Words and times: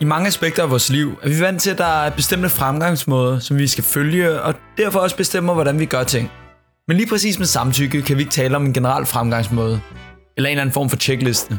I 0.00 0.04
mange 0.04 0.26
aspekter 0.26 0.62
af 0.62 0.70
vores 0.70 0.90
liv 0.90 1.18
er 1.22 1.28
vi 1.28 1.40
vant 1.40 1.62
til, 1.62 1.70
at 1.70 1.78
der 1.78 1.84
er 1.84 2.10
bestemte 2.10 2.48
fremgangsmåder, 2.48 3.38
som 3.38 3.58
vi 3.58 3.66
skal 3.66 3.84
følge, 3.84 4.42
og 4.42 4.54
derfor 4.76 5.00
også 5.00 5.16
bestemmer, 5.16 5.54
hvordan 5.54 5.78
vi 5.78 5.86
gør 5.86 6.02
ting. 6.02 6.30
Men 6.88 6.96
lige 6.96 7.08
præcis 7.08 7.38
med 7.38 7.46
samtykke 7.46 8.02
kan 8.02 8.16
vi 8.16 8.22
ikke 8.22 8.32
tale 8.32 8.56
om 8.56 8.64
en 8.64 8.72
generel 8.72 9.06
fremgangsmåde, 9.06 9.80
eller 10.36 10.48
en 10.48 10.52
eller 10.52 10.60
anden 10.60 10.72
form 10.72 10.90
for 10.90 10.96
checkliste. 10.96 11.58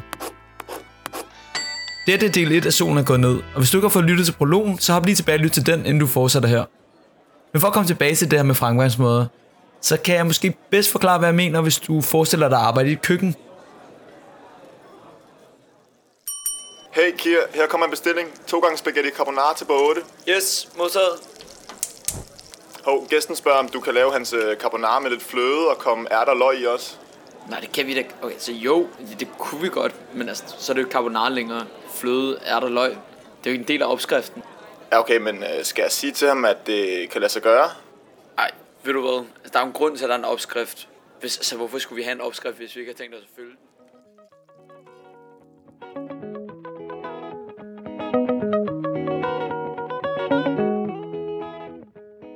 Dette 2.08 2.26
er 2.26 2.32
del 2.32 2.52
1 2.52 2.66
af 2.66 2.74
solen 2.74 2.98
er 2.98 3.04
gået 3.04 3.20
ned, 3.20 3.40
og 3.54 3.58
hvis 3.58 3.72
du 3.72 3.78
ikke 3.78 3.86
har 3.86 3.90
fået 3.90 4.06
lyttet 4.06 4.26
til 4.26 4.34
prologen, 4.34 4.80
så 4.80 4.94
hop 4.94 5.06
lige 5.06 5.16
tilbage 5.16 5.36
og 5.36 5.40
lyt 5.40 5.52
til 5.52 5.66
den, 5.66 5.80
inden 5.80 6.00
du 6.00 6.08
fortsætter 6.08 6.50
her. 6.50 6.64
Men 7.54 7.62
for 7.62 7.68
at 7.68 7.74
komme 7.74 7.88
tilbage 7.88 8.16
til 8.16 8.32
det 8.32 8.40
her 8.40 8.44
med 8.44 8.56
fremgangsmåder, 8.56 9.26
så 9.82 9.98
kan 9.98 10.16
jeg 10.16 10.26
måske 10.26 10.58
bedst 10.70 10.92
forklare, 10.92 11.20
hvad 11.20 11.28
jeg 11.28 11.36
mener, 11.36 11.62
hvis 11.62 11.78
du 11.78 12.02
forestiller 12.02 12.50
dig 12.50 12.58
at 12.58 12.64
arbejde 12.64 12.90
i 12.90 12.94
et 12.94 13.02
køkken. 13.02 13.36
Hey 16.92 17.18
Kier, 17.18 17.40
her 17.54 17.68
kommer 17.68 17.86
en 17.86 17.92
bestilling. 17.92 18.30
To 18.48 18.60
gange 18.60 18.78
spaghetti 18.78 19.10
carbonara 19.10 19.54
til 19.54 19.66
på 19.66 19.74
8. 19.90 20.02
Yes, 20.30 20.70
modtaget. 20.78 21.20
Hov, 22.86 23.08
gæsten 23.08 23.36
spørger, 23.36 23.58
om 23.58 23.70
du 23.70 23.80
kan 23.80 23.94
lave 23.94 24.12
hans 24.14 24.34
øh, 24.34 24.58
carbonara 24.58 25.00
med 25.00 25.10
lidt 25.10 25.24
fløde 25.24 25.70
og 25.70 25.78
komme 25.78 26.14
ærter 26.14 26.32
og 26.32 26.38
løg 26.38 26.62
i 26.62 26.66
også. 26.66 26.96
Nej, 27.50 27.60
det 27.60 27.72
kan 27.72 27.88
vi 27.88 27.94
da. 27.94 28.04
Okay, 28.22 28.36
så 28.38 28.52
jo, 28.52 28.88
det, 29.10 29.20
det 29.20 29.28
kunne 29.38 29.62
vi 29.62 29.70
godt, 29.70 29.96
men 30.14 30.30
altså, 30.30 30.44
så 30.58 30.72
er 30.72 30.74
det 30.76 30.84
jo 30.84 30.88
carbonara 30.92 31.30
længere. 31.30 31.66
Fløde, 31.96 32.40
er 32.46 32.60
der 32.60 32.70
løg. 32.70 32.90
Det 32.90 32.98
er 32.98 32.98
jo 33.46 33.52
ikke 33.52 33.62
en 33.62 33.68
del 33.68 33.82
af 33.82 33.92
opskriften. 33.92 34.44
Ja, 34.92 35.00
okay, 35.00 35.18
men 35.18 35.44
øh, 35.44 35.64
skal 35.64 35.82
jeg 35.82 35.92
sige 35.92 36.12
til 36.12 36.28
ham, 36.28 36.46
at 36.46 36.68
det 36.68 37.10
kan 37.10 37.22
lade 37.22 37.32
sig 37.32 37.42
gøre? 37.42 37.70
Ved 38.84 38.94
du 38.94 39.02
hvad? 39.02 39.26
Der 39.54 39.60
er 39.60 39.66
en 39.66 39.72
grund 39.72 39.98
til, 39.98 40.04
at 40.04 40.10
der 40.10 40.16
er 40.16 40.20
en 40.20 40.26
opskrift. 40.26 40.88
Hvis, 41.20 41.38
altså, 41.38 41.58
hvorfor 41.58 41.80
skulle 41.80 41.98
vi 41.98 42.04
have 42.04 42.16
en 42.16 42.22
opskrift, 42.22 42.58
hvis 42.58 42.76
vi 42.76 42.80
ikke 42.80 42.92
har 42.92 42.98
tænkt 42.98 43.16
os 43.16 43.22
at 43.22 43.30
følge 43.36 43.50
den? 43.50 43.58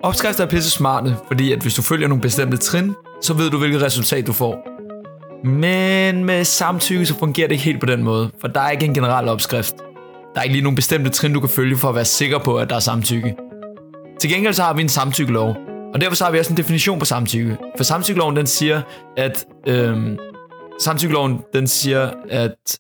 Opskrifter 0.04 0.44
er 0.44 0.50
pisse 0.50 0.72
smarte, 0.72 1.16
fordi 1.28 1.52
at 1.52 1.62
hvis 1.62 1.74
du 1.74 1.82
følger 1.82 2.08
nogle 2.08 2.22
bestemte 2.22 2.58
trin, 2.58 2.94
så 3.22 3.34
ved 3.34 3.50
du, 3.50 3.58
hvilket 3.58 3.82
resultat 3.82 4.28
du 4.28 4.34
får. 4.34 4.68
Men 5.48 6.26
med 6.26 6.44
samtykke, 6.44 7.06
så 7.06 7.20
fungerer 7.20 7.48
det 7.48 7.54
ikke 7.54 7.66
helt 7.66 7.80
på 7.80 7.86
den 7.86 8.04
måde, 8.04 8.32
for 8.42 8.48
der 8.48 8.62
er 8.62 8.72
ikke 8.72 8.86
en 8.86 8.94
generel 8.94 9.30
opskrift. 9.30 9.76
Der 10.34 10.40
er 10.40 10.44
ikke 10.44 10.54
lige 10.54 10.64
nogle 10.64 10.76
bestemte 10.76 11.10
trin, 11.10 11.34
du 11.34 11.40
kan 11.40 11.50
følge 11.50 11.78
for 11.78 11.90
at 11.90 11.96
være 11.96 12.06
sikker 12.06 12.40
på, 12.40 12.58
at 12.58 12.70
der 12.70 12.76
er 12.76 12.80
samtykke. 12.80 13.36
Til 14.20 14.30
gengæld 14.30 14.54
så 14.54 14.64
har 14.64 14.74
vi 14.74 14.82
en 14.82 14.90
samtykkelov, 14.90 15.56
og 15.94 16.02
derfor 16.02 16.16
så 16.16 16.24
har 16.24 16.32
vi 16.32 16.40
også 16.40 16.52
en 16.52 16.58
definition 16.58 17.00
på 17.00 17.06
samtykke. 17.06 17.58
For 17.78 17.84
samtykkeloven 17.84 18.36
den 18.36 18.48
siger, 18.48 18.82
at 19.18 19.46
øhm, 19.68 20.20
samtykkeloven 20.80 21.42
den 21.54 21.68
siger, 21.68 22.12
at 22.30 22.80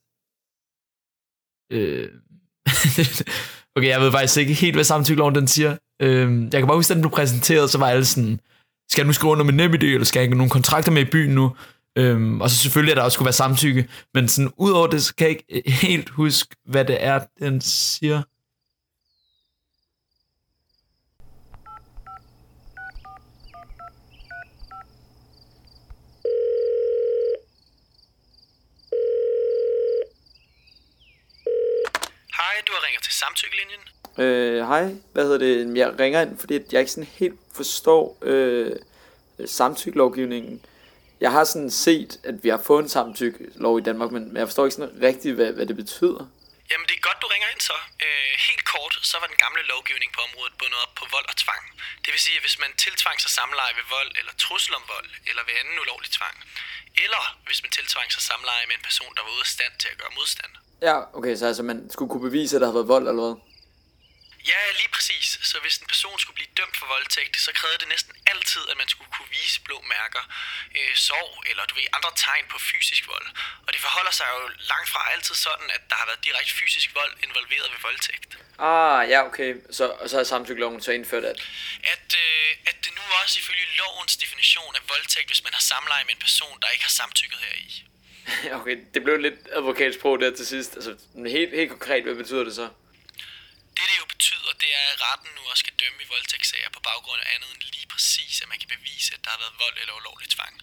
øh, 1.72 2.09
okay, 3.75 3.88
jeg 3.88 4.02
ved 4.02 4.11
faktisk 4.11 4.38
ikke 4.38 4.53
helt, 4.53 4.75
hvad 4.75 4.84
samtykkeloven 4.84 5.36
den 5.36 5.47
siger. 5.47 5.78
Øh, 6.02 6.44
jeg 6.44 6.61
kan 6.61 6.67
bare 6.67 6.78
huske, 6.78 6.91
at 6.91 6.95
den 6.95 7.02
blev 7.02 7.11
præsenteret, 7.11 7.69
så 7.69 7.78
var 7.78 7.88
alle 7.88 8.06
sådan, 8.06 8.39
skal 8.89 9.02
jeg 9.02 9.08
nu 9.08 9.14
skrive 9.14 9.31
under 9.31 9.45
med 9.45 9.53
NemID, 9.53 9.84
eller 9.84 10.06
skal 10.06 10.19
jeg 10.19 10.30
have 10.30 10.38
nogle 10.38 10.50
kontrakter 10.50 10.91
med 10.91 11.02
i 11.02 11.09
byen 11.11 11.36
nu? 11.36 11.56
Øhm, 11.97 12.41
og 12.41 12.50
så 12.50 12.58
selvfølgelig, 12.58 12.91
at 12.91 12.97
der 12.97 13.03
også 13.03 13.16
skulle 13.16 13.25
være 13.25 13.34
samtykke. 13.34 13.88
Men 14.14 14.28
sådan, 14.28 14.52
udover 14.58 14.88
det, 14.88 15.03
så 15.03 15.16
kan 15.16 15.28
jeg 15.28 15.38
ikke 15.56 15.72
helt 15.72 16.09
huske, 16.09 16.56
hvad 16.66 16.86
det 16.86 17.03
er, 17.03 17.19
den 17.39 17.61
siger. 17.61 18.22
Hej, 32.38 32.62
du 32.67 32.72
har 32.75 32.81
ringet 32.88 33.03
til 33.03 33.13
samtykkelinjen. 33.34 33.81
Øh, 34.24 34.68
hej, 34.72 34.84
hvad 35.13 35.24
hedder 35.28 35.41
det? 35.46 35.78
Jeg 35.78 35.90
ringer 36.00 36.22
ind, 36.22 36.40
fordi 36.40 36.53
jeg 36.72 36.80
ikke 36.84 36.91
sådan 36.91 37.12
helt 37.22 37.40
forstår 37.59 38.18
øh, 38.22 38.72
samtykkelovgivningen. 39.59 40.56
Jeg 41.25 41.31
har 41.31 41.44
sådan 41.44 41.72
set, 41.85 42.12
at 42.30 42.35
vi 42.44 42.50
har 42.53 42.62
fået 42.69 42.81
en 42.84 42.90
samtykkelov 42.97 43.74
i 43.80 43.85
Danmark, 43.90 44.12
men 44.16 44.24
jeg 44.40 44.47
forstår 44.50 44.66
ikke 44.66 44.78
sådan 44.78 44.97
rigtigt, 45.09 45.35
hvad, 45.35 45.50
hvad 45.57 45.66
det 45.72 45.78
betyder. 45.84 46.24
Jamen, 46.72 46.88
det 46.90 46.96
er 47.00 47.03
godt, 47.09 47.19
du 47.24 47.28
ringer 47.34 47.50
ind 47.53 47.62
så. 47.72 47.78
Øh, 48.06 48.34
helt 48.47 48.66
kort, 48.74 48.94
så 49.09 49.16
var 49.22 49.28
den 49.31 49.40
gamle 49.46 49.63
lovgivning 49.74 50.09
på 50.16 50.22
området 50.28 50.53
bundet 50.59 50.80
op 50.86 50.94
på 51.00 51.06
vold 51.16 51.28
og 51.34 51.38
tvang. 51.44 51.63
Det 52.03 52.09
vil 52.13 52.22
sige, 52.25 52.38
at 52.40 52.44
hvis 52.46 52.57
man 52.63 52.72
tiltvang 52.86 53.18
sig 53.24 53.31
samleje 53.40 53.74
ved 53.80 53.86
vold, 53.97 54.12
eller 54.19 54.34
trussel 54.46 54.74
om 54.80 54.86
vold, 54.96 55.09
eller 55.30 55.44
ved 55.47 55.56
anden 55.62 55.78
ulovlig 55.84 56.12
tvang, 56.18 56.36
eller 57.06 57.24
hvis 57.47 57.59
man 57.63 57.72
tiltvang 57.78 58.07
sig 58.16 58.24
samleje 58.31 58.66
med 58.69 58.75
en 58.80 58.86
person, 58.90 59.12
der 59.16 59.22
var 59.25 59.31
ude 59.36 59.46
af 59.47 59.52
stand 59.56 59.74
til 59.81 59.90
at 59.94 59.97
gøre 60.02 60.13
modstand. 60.19 60.53
Ja, 60.88 60.97
okay, 61.17 61.33
så 61.39 61.45
altså 61.49 61.63
man 61.71 61.77
skulle 61.94 62.09
kunne 62.11 62.27
bevise, 62.29 62.51
at 62.55 62.61
der 62.61 62.67
har 62.69 62.77
været 62.79 62.94
vold 62.95 63.05
eller 63.07 63.23
hvad? 63.25 63.35
Ja, 64.51 64.61
lige 64.81 64.91
præcis. 64.95 65.27
Så 65.51 65.55
hvis 65.63 65.75
en 65.81 65.88
person 65.94 66.16
skulle 66.19 66.39
blive 66.39 66.53
dømt 66.59 66.75
for 66.79 66.88
voldtægt, 66.95 67.35
så 67.45 67.51
krævede 67.59 67.79
det 67.83 67.89
næsten 67.94 68.13
altid, 68.31 68.63
at 68.71 68.77
man 68.81 68.89
skulle 68.94 69.11
kunne 69.16 69.31
vise 69.39 69.57
blå 69.67 69.77
mærker, 69.95 70.23
øh, 70.77 70.94
sorg 71.07 71.31
eller 71.49 71.63
du 71.69 71.73
ved, 71.75 71.88
andre 71.97 72.11
tegn 72.25 72.45
på 72.53 72.57
fysisk 72.71 73.03
vold. 73.13 73.27
Og 73.66 73.69
det 73.73 73.81
forholder 73.85 74.13
sig 74.19 74.27
jo 74.33 74.39
langt 74.71 74.89
fra 74.94 75.01
altid 75.13 75.35
sådan, 75.47 75.67
at 75.75 75.81
der 75.89 75.95
har 76.01 76.05
været 76.09 76.21
direkte 76.27 76.53
fysisk 76.61 76.88
vold 77.00 77.13
involveret 77.27 77.67
ved 77.73 77.79
voldtægt. 77.88 78.31
Ah, 78.69 79.01
ja, 79.13 79.19
okay. 79.29 79.51
Så, 79.77 79.83
og 80.01 80.05
så 80.09 80.15
har 80.17 80.23
samtykkeloven 80.33 80.81
så 80.88 80.91
indført, 80.97 81.25
at... 81.31 81.38
At, 81.94 82.07
øh, 82.23 82.50
at 82.69 82.77
det 82.83 82.91
nu 83.00 83.03
også 83.21 83.35
ifølge 83.41 83.65
lovens 83.81 84.13
definition 84.23 84.73
af 84.79 84.83
voldtægt, 84.94 85.27
hvis 85.31 85.44
man 85.47 85.53
har 85.57 85.63
samleje 85.73 86.03
med 86.07 86.13
en 86.17 86.23
person, 86.27 86.55
der 86.61 86.67
ikke 86.73 86.85
har 86.89 86.95
samtykket 87.01 87.39
heri. 87.45 87.67
Okay, 88.59 88.75
det 88.94 89.03
blev 89.06 89.17
lidt 89.28 89.39
advokatsprog 89.57 90.16
der 90.23 90.31
til 90.39 90.47
sidst. 90.53 90.72
Altså, 90.78 90.94
helt, 91.38 91.51
helt 91.59 91.72
konkret, 91.75 92.03
hvad 92.03 92.16
betyder 92.16 92.44
det 92.44 92.56
så? 92.61 92.67
Det 93.78 93.85
det 93.89 93.97
jo 94.03 94.07
betyder, 94.16 94.51
det 94.63 94.72
er, 94.81 94.85
at 94.94 94.97
retten 95.07 95.29
nu 95.38 95.41
også 95.51 95.61
skal 95.66 95.75
dømme 95.81 96.00
i 96.06 96.07
voldtægtssager 96.13 96.69
på 96.75 96.81
baggrund 96.89 97.19
af 97.23 97.28
andet 97.35 97.50
end 97.53 97.63
lige 97.78 97.88
præcis, 97.94 98.33
at 98.44 98.47
man 98.51 98.59
kan 98.62 98.69
bevise, 98.75 99.09
at 99.16 99.22
der 99.25 99.29
har 99.35 99.39
været 99.44 99.56
vold 99.63 99.78
eller 99.81 99.94
ulovlig 100.01 100.29
tvang. 100.35 100.53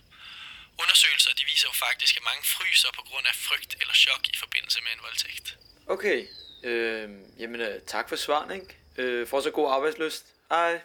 Undersøgelser 0.83 1.33
de 1.39 1.45
viser 1.53 1.69
jo 1.71 1.75
faktisk, 1.87 2.13
at 2.19 2.25
mange 2.31 2.45
fryser 2.57 2.91
på 2.99 3.03
grund 3.09 3.27
af 3.33 3.37
frygt 3.49 3.73
eller 3.81 3.95
chok 4.05 4.23
i 4.35 4.37
forbindelse 4.43 4.79
med 4.85 4.93
en 4.97 5.03
voldtægt. 5.07 5.47
Okay, 5.95 6.19
øh, 6.69 7.09
jamen 7.41 7.61
tak 7.95 8.09
for 8.09 8.17
svaren, 8.17 8.51
ikke? 8.59 8.71
Øh, 9.01 9.29
for 9.31 9.41
så 9.41 9.51
god 9.51 9.67
arbejdsløst. 9.77 10.25
Hej. 10.51 10.81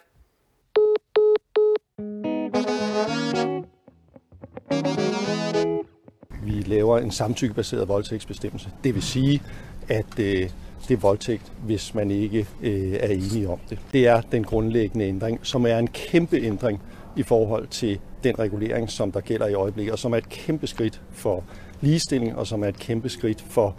Vi 6.46 6.62
laver 6.66 6.98
en 6.98 7.10
samtykkebaseret 7.10 7.88
voldtægtsbestemmelse. 7.88 8.68
Det 8.84 8.94
vil 8.94 9.02
sige, 9.02 9.42
at 9.88 10.18
øh, 10.18 10.50
det 10.88 10.94
er 10.94 11.00
voldtægt, 11.00 11.52
hvis 11.64 11.94
man 11.94 12.10
ikke 12.10 12.46
øh, 12.62 12.92
er 12.92 13.08
enige 13.08 13.48
om 13.48 13.58
det. 13.70 13.78
Det 13.92 14.06
er 14.06 14.20
den 14.20 14.44
grundlæggende 14.44 15.04
ændring, 15.04 15.38
som 15.42 15.66
er 15.66 15.78
en 15.78 15.88
kæmpe 15.88 16.36
ændring 16.36 16.82
i 17.16 17.22
forhold 17.22 17.66
til 17.66 17.98
den 18.24 18.38
regulering, 18.38 18.90
som 18.90 19.12
der 19.12 19.20
gælder 19.20 19.46
i 19.46 19.54
øjeblikket, 19.54 19.92
og 19.92 19.98
som 19.98 20.12
er 20.12 20.16
et 20.16 20.28
kæmpe 20.28 20.66
skridt 20.66 21.00
for 21.12 21.44
ligestilling, 21.80 22.36
og 22.36 22.46
som 22.46 22.62
er 22.62 22.68
et 22.68 22.78
kæmpe 22.78 23.08
skridt 23.08 23.44
for 23.50 23.76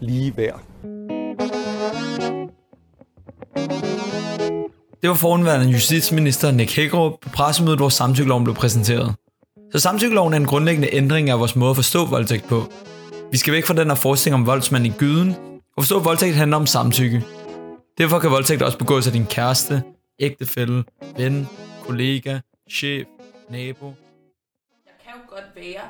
ligeværd. 0.00 0.60
Det 5.02 5.10
var 5.10 5.16
forundværende 5.16 5.72
justitsminister 5.72 6.50
Nick 6.50 6.76
Hækkerup 6.76 7.12
på 7.20 7.28
pressemødet, 7.28 7.78
hvor 7.78 7.88
samtykkeloven 7.88 8.44
blev 8.44 8.54
præsenteret. 8.54 9.14
Så 9.74 9.80
samtykkeloven 9.80 10.32
er 10.32 10.36
en 10.36 10.46
grundlæggende 10.46 10.94
ændring 10.94 11.30
af 11.30 11.38
vores 11.38 11.56
måde 11.56 11.70
at 11.70 11.76
forstå 11.76 12.06
voldtægt 12.06 12.48
på. 12.48 12.72
Vi 13.30 13.36
skal 13.36 13.52
væk 13.52 13.66
fra 13.66 13.74
den 13.74 13.88
her 13.88 13.94
forestilling 13.94 14.40
om 14.40 14.46
voldsmand 14.46 14.86
i 14.86 14.92
gyden, 14.98 15.34
og 15.76 15.82
forstå, 15.82 15.98
at 15.98 16.04
voldtægt 16.04 16.34
handler 16.34 16.56
om 16.56 16.66
samtykke. 16.66 17.24
Derfor 17.98 18.18
kan 18.18 18.30
voldtægt 18.30 18.62
også 18.62 18.78
begås 18.78 19.06
af 19.06 19.12
din 19.12 19.26
kæreste, 19.26 19.82
ægtefælle, 20.18 20.84
ven, 21.16 21.48
kollega, 21.86 22.38
chef, 22.70 23.06
nabo. 23.50 23.86
Jeg 24.86 24.94
kan 25.04 25.12
jo 25.14 25.34
godt 25.34 25.44
være 25.56 25.82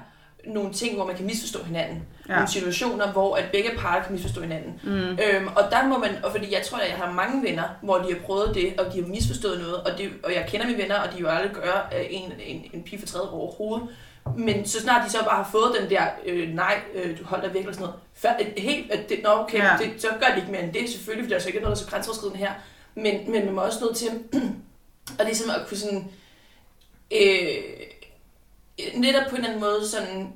nogle 0.46 0.72
ting, 0.72 0.96
hvor 0.96 1.06
man 1.06 1.16
kan 1.16 1.26
misforstå 1.26 1.64
hinanden. 1.64 2.02
Ja. 2.28 2.34
Nogle 2.34 2.48
situationer, 2.48 3.12
hvor 3.12 3.36
at 3.36 3.44
begge 3.52 3.70
parter 3.78 4.02
kan 4.04 4.12
misforstå 4.12 4.40
hinanden. 4.40 4.80
Mm. 4.82 4.92
Øhm, 4.92 5.48
og 5.56 5.62
der 5.70 5.88
må 5.88 5.98
man, 5.98 6.10
og 6.24 6.30
fordi 6.30 6.54
jeg 6.54 6.62
tror, 6.62 6.78
at 6.78 6.88
jeg 6.88 6.96
har 6.96 7.12
mange 7.12 7.42
venner, 7.42 7.62
hvor 7.82 7.98
de 7.98 8.12
har 8.12 8.20
prøvet 8.26 8.54
det, 8.54 8.80
og 8.80 8.92
de 8.92 9.00
har 9.00 9.08
misforstået 9.08 9.58
noget, 9.60 9.74
og, 9.74 9.98
det, 9.98 10.10
og 10.22 10.34
jeg 10.34 10.46
kender 10.48 10.66
mine 10.66 10.78
venner, 10.78 10.96
og 10.96 11.12
de 11.12 11.18
jo 11.18 11.28
aldrig 11.28 11.50
gør 11.50 11.90
øh, 11.98 12.06
en, 12.10 12.32
en, 12.46 12.64
en 12.72 12.82
pige 12.82 12.98
for 13.00 13.06
tredje 13.06 13.28
overhovedet. 13.28 13.88
Men 14.36 14.66
så 14.66 14.80
snart 14.80 15.06
de 15.06 15.10
så 15.10 15.18
bare 15.24 15.44
har 15.44 15.50
fået 15.52 15.76
den 15.80 15.90
der, 15.90 16.02
øh, 16.26 16.48
nej, 16.48 16.80
øh, 16.94 17.18
du 17.18 17.24
holder 17.24 17.48
virkelig 17.48 17.74
sådan 17.74 17.86
noget, 17.86 18.00
før, 18.14 18.30
øh, 18.40 18.62
helt, 18.62 18.92
at 18.92 19.08
det, 19.08 19.20
nå 19.22 19.30
okay, 19.30 19.58
ja. 19.58 19.76
det, 19.78 20.02
så 20.02 20.08
gør 20.20 20.26
det 20.26 20.36
ikke 20.36 20.50
mere 20.50 20.62
end 20.62 20.72
det, 20.72 20.90
selvfølgelig, 20.90 21.24
for 21.24 21.28
der 21.28 21.36
er 21.36 21.40
så 21.40 21.48
ikke 21.48 21.60
noget, 21.60 21.76
der 21.76 21.82
er 21.82 21.84
så 21.84 21.90
grænseoverskridende 21.90 22.38
her. 22.38 22.52
Men, 22.94 23.30
men 23.30 23.44
man 23.44 23.54
må 23.54 23.60
også 23.60 23.84
nødt 23.84 23.96
til, 23.96 24.08
og 25.18 25.24
ligesom 25.24 25.50
at 25.50 25.68
kunne 25.68 25.76
sådan, 25.76 26.10
øh, 27.10 27.54
netop 28.96 29.22
på 29.30 29.36
en 29.36 29.36
eller 29.36 29.48
anden 29.48 29.60
måde 29.60 29.88
sådan, 29.88 30.32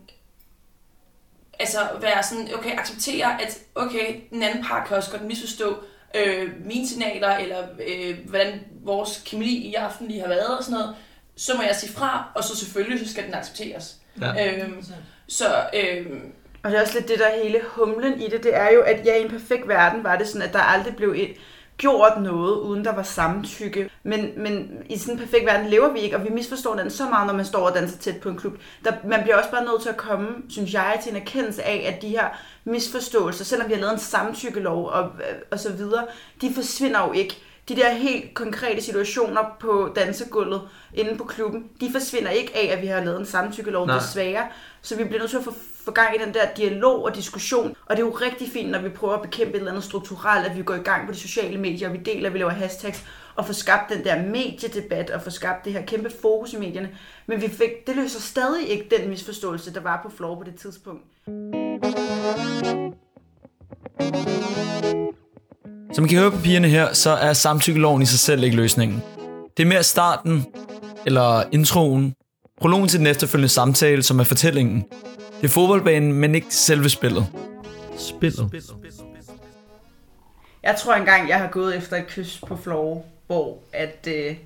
altså 1.59 1.79
være 2.01 2.23
sådan, 2.23 2.49
okay, 2.55 2.79
acceptere, 2.79 3.43
at 3.43 3.59
okay, 3.75 4.21
den 4.31 4.43
anden 4.43 4.65
part 4.65 4.89
kan 4.89 4.97
også 4.97 5.11
godt 5.11 5.25
misforstå 5.25 5.77
øh, 6.15 6.51
mine 6.65 6.89
signaler, 6.89 7.37
eller 7.37 7.59
øh, 7.89 8.19
hvordan 8.29 8.61
vores 8.85 9.23
kemi 9.27 9.47
i 9.47 9.75
aften 9.75 10.09
lige 10.09 10.21
har 10.21 10.29
været 10.29 10.59
og 10.59 10.65
sådan 10.65 10.79
noget, 10.79 10.97
så 11.37 11.57
må 11.57 11.63
jeg 11.63 11.77
sige 11.77 11.93
fra, 11.93 12.33
og 12.35 12.45
så 12.45 12.57
selvfølgelig 12.57 13.07
så 13.07 13.13
skal 13.13 13.25
den 13.25 13.35
accepteres. 13.35 13.97
Ja. 14.21 14.63
Øhm, 14.63 14.85
Så 15.29 15.65
øhm, 15.75 16.33
Og 16.63 16.71
det 16.71 16.79
er 16.79 16.83
også 16.83 16.95
lidt 16.95 17.09
det, 17.09 17.19
der 17.19 17.27
er 17.27 17.43
hele 17.43 17.61
humlen 17.67 18.21
i 18.21 18.29
det. 18.29 18.43
Det 18.43 18.57
er 18.57 18.71
jo, 18.73 18.81
at 18.81 19.07
ja, 19.07 19.15
i 19.17 19.23
en 19.23 19.29
perfekt 19.31 19.69
verden 19.69 20.05
var 20.05 20.17
det 20.17 20.29
sådan, 20.29 20.49
at 20.49 20.53
der 20.53 20.59
aldrig 20.59 20.97
blev 20.97 21.15
et, 21.17 21.37
gjort 21.79 22.23
noget, 22.23 22.61
uden 22.61 22.85
der 22.85 22.95
var 22.95 23.03
samtykke. 23.03 23.91
Men, 24.03 24.31
men 24.37 24.71
i 24.89 24.99
sådan 24.99 25.15
en 25.15 25.21
perfekt 25.21 25.47
verden 25.47 25.71
lever 25.71 25.93
vi 25.93 25.99
ikke, 25.99 26.17
og 26.17 26.25
vi 26.25 26.29
misforstår 26.29 26.75
den 26.75 26.91
så 26.91 27.05
meget, 27.09 27.27
når 27.27 27.35
man 27.35 27.45
står 27.45 27.69
og 27.69 27.75
danser 27.75 27.99
tæt 27.99 28.21
på 28.21 28.29
en 28.29 28.37
klub. 28.37 28.53
Der, 28.85 28.93
man 29.05 29.23
bliver 29.23 29.37
også 29.37 29.51
bare 29.51 29.65
nødt 29.65 29.83
til 29.83 29.89
at 29.89 29.97
komme, 29.97 30.29
synes 30.49 30.75
jeg, 30.75 31.01
til 31.03 31.11
en 31.11 31.17
erkendelse 31.17 31.63
af, 31.63 31.93
at 31.95 32.03
de 32.03 32.09
her 32.09 32.29
misforståelser, 32.65 33.45
selvom 33.45 33.69
vi 33.69 33.75
har 33.75 33.81
lavet 33.81 33.93
en 33.93 33.99
samtykkelov 33.99 34.89
og, 34.89 35.05
øh, 35.05 35.37
og 35.51 35.59
så 35.59 35.73
videre, 35.73 36.07
de 36.41 36.55
forsvinder 36.55 37.07
jo 37.07 37.13
ikke. 37.13 37.43
De 37.69 37.77
der 37.77 37.91
helt 37.91 38.35
konkrete 38.35 38.81
situationer 38.81 39.57
på 39.61 39.93
dansegulvet 39.97 40.63
inde 40.95 41.17
på 41.17 41.25
klubben, 41.25 41.65
de 41.81 41.93
forsvinder 41.93 42.31
ikke 42.31 42.57
af, 42.57 42.77
at 42.77 42.83
vi 42.83 42.87
har 42.87 43.05
lavet 43.05 43.21
en 43.21 43.27
samtykkelov, 43.27 43.87
Nej. 43.87 43.99
desværre. 43.99 44.47
Så 44.83 44.97
vi 44.97 45.05
bliver 45.05 45.19
nødt 45.19 45.31
til 45.31 45.37
at 45.37 45.45
få, 45.45 45.55
få 45.85 45.91
gang 45.91 46.17
i 46.17 46.25
den 46.25 46.35
der 46.35 46.55
dialog 46.57 47.05
og 47.05 47.15
diskussion. 47.15 47.77
Og 47.87 47.97
det 47.97 48.03
er 48.03 48.07
jo 48.07 48.13
rigtig 48.13 48.49
fint, 48.53 48.71
når 48.71 48.79
vi 48.79 48.89
prøver 48.89 49.15
at 49.15 49.23
bekæmpe 49.23 49.53
et 49.53 49.57
eller 49.57 49.71
andet 49.71 49.85
strukturelt, 49.85 50.47
at 50.47 50.57
vi 50.57 50.63
går 50.63 50.75
i 50.75 50.79
gang 50.79 51.07
på 51.07 51.13
de 51.13 51.19
sociale 51.19 51.59
medier, 51.59 51.89
og 51.89 51.95
vi 51.95 51.99
deler, 51.99 52.31
vi 52.31 52.39
laver 52.39 52.51
hashtags, 52.51 53.05
og 53.37 53.47
får 53.47 53.53
skabt 53.53 53.93
den 53.93 54.05
der 54.05 54.23
mediedebat, 54.23 55.11
og 55.11 55.23
får 55.23 55.31
skabt 55.31 55.65
det 55.65 55.73
her 55.73 55.83
kæmpe 55.83 56.11
fokus 56.23 56.53
i 56.53 56.57
medierne. 56.57 56.91
Men 57.27 57.41
vi 57.41 57.49
fik, 57.49 57.87
det 57.87 57.97
løser 57.97 58.21
stadig 58.21 58.69
ikke 58.69 58.97
den 58.99 59.09
misforståelse, 59.09 59.75
der 59.75 59.81
var 59.81 60.01
på 60.03 60.11
floor 60.17 60.35
på 60.35 60.45
det 60.45 60.55
tidspunkt. 60.55 61.05
Som 65.93 66.05
I 66.05 66.09
kan 66.09 66.19
høre 66.19 66.31
på 66.31 66.39
pigerne 66.39 66.69
her, 66.69 66.93
så 66.93 67.11
er 67.11 67.33
samtykkeloven 67.33 68.03
i 68.03 68.07
sig 68.07 68.19
selv 68.19 68.43
ikke 68.45 68.57
løsningen. 68.57 69.03
Det 69.57 69.63
er 69.63 69.67
mere 69.67 69.83
starten, 69.83 70.47
eller 71.07 71.43
introen, 71.53 72.15
prologen 72.61 72.89
til 72.89 72.99
den 72.99 73.07
efterfølgende 73.07 73.49
samtale, 73.49 74.03
som 74.03 74.21
er 74.21 74.25
fortællingen. 74.25 74.85
Det 75.41 75.45
er 75.45 75.49
fodboldbanen, 75.49 76.13
men 76.13 76.35
ikke 76.35 76.47
selve 76.55 76.89
spillet. 76.89 77.27
Spillet. 77.99 78.65
Jeg 80.63 80.77
tror 80.77 80.95
engang, 80.95 81.29
jeg 81.29 81.39
har 81.39 81.49
gået 81.49 81.77
efter 81.77 81.97
et 81.97 82.07
kys 82.07 82.41
på 82.47 82.57
floor, 82.57 83.05
hvor 83.27 83.59
at, 83.73 84.09
øh, 84.09 84.37